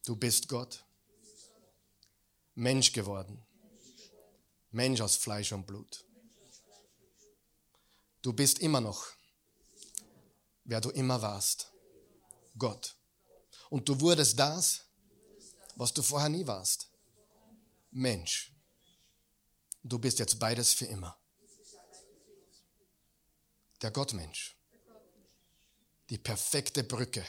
Du 0.05 0.17
bist 0.17 0.49
Gott. 0.49 0.85
Mensch 2.55 2.93
geworden. 2.93 3.45
Mensch 4.73 5.01
aus 5.01 5.17
Fleisch 5.17 5.53
und 5.53 5.67
Blut. 5.67 6.05
Du 8.23 8.33
bist 8.33 8.59
immer 8.61 8.81
noch, 8.81 9.07
wer 10.65 10.81
du 10.81 10.91
immer 10.91 11.21
warst. 11.21 11.73
Gott. 12.57 12.97
Und 13.69 13.89
du 13.89 14.01
wurdest 14.01 14.39
das, 14.39 14.85
was 15.77 15.93
du 15.93 16.03
vorher 16.03 16.29
nie 16.29 16.47
warst. 16.47 16.89
Mensch. 17.91 18.53
Du 19.83 19.99
bist 19.99 20.19
jetzt 20.19 20.39
beides 20.39 20.73
für 20.73 20.87
immer. 20.87 21.19
Der 23.83 23.91
Gottmensch. 23.91 24.57
Die 26.09 26.19
perfekte 26.19 26.85
Brücke. 26.85 27.27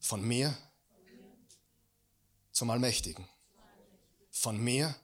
Von 0.00 0.22
mir 0.22 0.56
zum 2.52 2.70
Allmächtigen. 2.70 3.28
Von 4.30 4.58
mir 4.58 4.94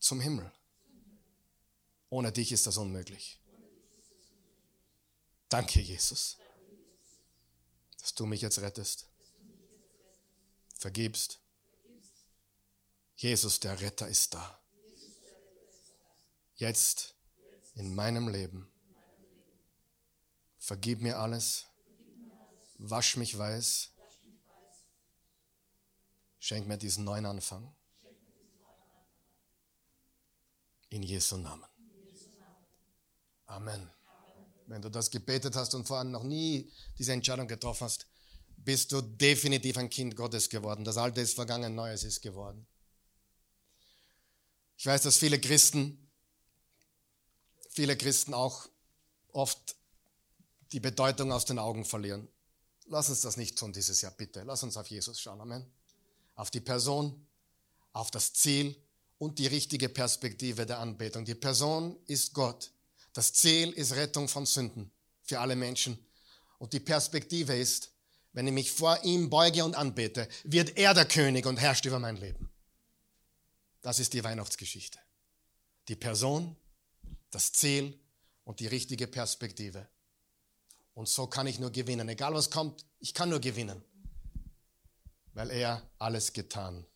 zum 0.00 0.20
Himmel. 0.20 0.50
Ohne 2.08 2.32
dich 2.32 2.50
ist 2.50 2.66
das 2.66 2.76
unmöglich. 2.76 3.38
Danke, 5.48 5.80
Jesus, 5.80 6.36
dass 7.98 8.14
du 8.14 8.26
mich 8.26 8.40
jetzt 8.40 8.58
rettest, 8.58 9.06
vergibst 10.76 11.40
Jesus, 13.20 13.60
der 13.60 13.78
Retter, 13.78 14.08
ist 14.08 14.32
da. 14.32 14.58
Jetzt 16.56 17.14
in 17.74 17.94
meinem 17.94 18.28
Leben. 18.28 18.72
Vergib 20.58 21.02
mir 21.02 21.18
alles. 21.18 21.66
Wasch 22.78 23.18
mich 23.18 23.36
weiß. 23.36 23.90
Schenk 26.38 26.66
mir 26.66 26.78
diesen 26.78 27.04
neuen 27.04 27.26
Anfang. 27.26 27.76
In 30.90 31.02
Jesu 31.04 31.36
Namen. 31.36 31.64
Amen. 33.46 33.90
Wenn 34.66 34.82
du 34.82 34.88
das 34.88 35.10
gebetet 35.10 35.56
hast 35.56 35.74
und 35.74 35.86
vorhin 35.86 36.10
noch 36.10 36.24
nie 36.24 36.70
diese 36.98 37.12
Entscheidung 37.12 37.48
getroffen 37.48 37.84
hast, 37.84 38.06
bist 38.56 38.92
du 38.92 39.00
definitiv 39.00 39.78
ein 39.78 39.88
Kind 39.88 40.16
Gottes 40.16 40.48
geworden. 40.48 40.84
Das 40.84 40.96
Alte 40.96 41.20
ist 41.20 41.34
vergangen, 41.34 41.74
Neues 41.74 42.04
ist 42.04 42.20
geworden. 42.20 42.66
Ich 44.76 44.86
weiß, 44.86 45.02
dass 45.02 45.16
viele 45.16 45.40
Christen, 45.40 46.10
viele 47.70 47.96
Christen 47.96 48.34
auch 48.34 48.68
oft 49.32 49.76
die 50.72 50.80
Bedeutung 50.80 51.32
aus 51.32 51.44
den 51.44 51.58
Augen 51.58 51.84
verlieren. 51.84 52.28
Lass 52.86 53.08
uns 53.08 53.20
das 53.20 53.36
nicht 53.36 53.58
tun 53.58 53.72
dieses 53.72 54.00
Jahr, 54.00 54.12
bitte. 54.12 54.42
Lass 54.42 54.62
uns 54.62 54.76
auf 54.76 54.88
Jesus 54.88 55.20
schauen. 55.20 55.40
Amen. 55.40 55.70
Auf 56.34 56.50
die 56.50 56.60
Person, 56.60 57.26
auf 57.92 58.10
das 58.10 58.32
Ziel 58.32 58.76
und 59.20 59.38
die 59.38 59.46
richtige 59.46 59.90
Perspektive 59.90 60.64
der 60.64 60.78
Anbetung. 60.78 61.26
Die 61.26 61.34
Person 61.34 61.94
ist 62.06 62.32
Gott. 62.32 62.72
Das 63.12 63.34
Ziel 63.34 63.70
ist 63.72 63.94
Rettung 63.94 64.28
von 64.28 64.46
Sünden 64.46 64.90
für 65.22 65.38
alle 65.40 65.56
Menschen. 65.56 65.98
Und 66.58 66.72
die 66.72 66.80
Perspektive 66.80 67.54
ist, 67.54 67.90
wenn 68.32 68.46
ich 68.46 68.52
mich 68.54 68.72
vor 68.72 68.98
ihm 69.04 69.28
beuge 69.28 69.62
und 69.62 69.74
anbete, 69.74 70.26
wird 70.44 70.78
er 70.78 70.94
der 70.94 71.04
König 71.04 71.44
und 71.44 71.58
herrscht 71.58 71.84
über 71.84 71.98
mein 71.98 72.16
Leben. 72.16 72.48
Das 73.82 73.98
ist 73.98 74.14
die 74.14 74.24
Weihnachtsgeschichte. 74.24 74.98
Die 75.88 75.96
Person, 75.96 76.56
das 77.30 77.52
Ziel 77.52 78.00
und 78.44 78.60
die 78.60 78.68
richtige 78.68 79.06
Perspektive. 79.06 79.86
Und 80.94 81.10
so 81.10 81.26
kann 81.26 81.46
ich 81.46 81.58
nur 81.58 81.70
gewinnen. 81.70 82.08
Egal 82.08 82.32
was 82.32 82.50
kommt, 82.50 82.86
ich 83.00 83.12
kann 83.12 83.28
nur 83.28 83.40
gewinnen, 83.40 83.84
weil 85.34 85.50
er 85.50 85.86
alles 85.98 86.32
getan 86.32 86.86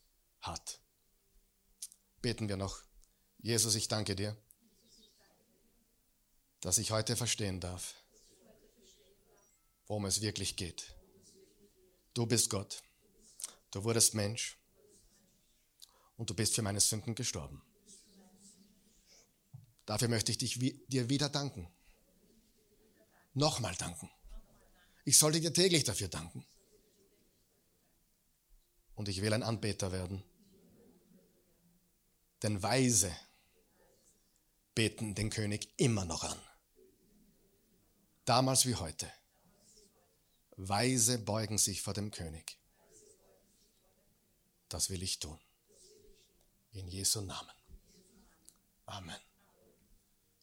hat. 0.41 0.81
Beten 2.25 2.49
wir 2.49 2.57
noch. 2.57 2.83
Jesus, 3.43 3.75
ich 3.75 3.87
danke 3.87 4.16
dir, 4.16 4.35
dass 6.62 6.79
ich 6.79 6.91
heute 6.91 7.16
verstehen 7.16 7.61
darf, 7.61 7.97
worum 9.87 10.07
es 10.07 10.22
wirklich 10.22 10.57
geht. 10.57 10.97
Du 12.14 12.25
bist 12.25 12.49
Gott. 12.49 12.83
Du 13.72 13.85
wurdest 13.85 14.14
Mensch 14.14 14.57
und 16.16 16.31
du 16.31 16.35
bist 16.35 16.55
für 16.55 16.62
meine 16.62 16.81
Sünden 16.81 17.14
gestorben. 17.14 17.61
Dafür 19.85 20.09
möchte 20.09 20.33
ich 20.33 20.39
dich, 20.39 20.59
dir 20.89 21.11
wieder 21.11 21.29
danken. 21.29 21.68
Nochmal 23.35 23.75
danken. 23.75 24.11
Ich 25.05 25.18
sollte 25.18 25.43
dir 25.43 25.53
täglich 25.53 25.85
dafür 25.85 26.09
danken. 26.09 26.47
Und 28.95 29.11
ich 29.11 29.20
will 29.20 29.35
ein 29.35 29.43
Anbeter 29.43 29.93
werden. 29.93 30.25
Denn 32.45 32.62
Weise 32.62 33.11
beten 34.74 35.14
den 35.14 35.30
König 35.30 35.72
immer 35.78 36.05
noch 36.05 36.24
an. 36.24 36.38
Damals 38.26 38.66
wie 38.66 38.74
heute. 38.74 39.11
Weise 40.57 41.18
beugen 41.18 41.57
sich 41.57 41.80
vor 41.80 41.95
dem 41.95 42.11
König. 42.11 42.59
Das 44.68 44.90
will 44.90 45.03
ich 45.03 45.20
tun. 45.20 45.40
In 46.72 46.86
Jesu 46.88 47.22
Namen. 47.22 47.55
Amen. 48.84 49.20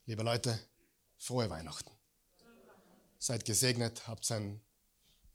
Liebe 0.07 0.23
Leute, 0.23 0.59
frohe 1.19 1.51
Weihnachten. 1.51 1.91
Seid 3.19 3.45
gesegnet, 3.45 4.07
habt 4.07 4.31
ein, 4.31 4.59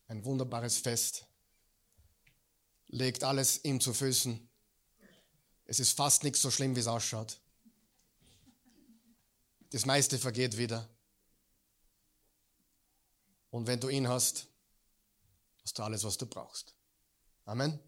ein 0.08 0.24
wunderbares 0.24 0.78
Fest. 0.78 1.28
Legt 2.88 3.22
alles 3.22 3.64
ihm 3.64 3.80
zu 3.80 3.94
Füßen. 3.94 4.45
Es 5.66 5.80
ist 5.80 5.96
fast 5.96 6.22
nichts 6.22 6.40
so 6.40 6.50
schlimm, 6.50 6.76
wie 6.76 6.80
es 6.80 6.86
ausschaut. 6.86 7.38
Das 9.70 9.84
meiste 9.84 10.18
vergeht 10.18 10.56
wieder. 10.56 10.88
Und 13.50 13.66
wenn 13.66 13.80
du 13.80 13.88
ihn 13.88 14.08
hast, 14.08 14.46
hast 15.62 15.78
du 15.78 15.82
alles, 15.82 16.04
was 16.04 16.18
du 16.18 16.26
brauchst. 16.26 16.74
Amen. 17.44 17.78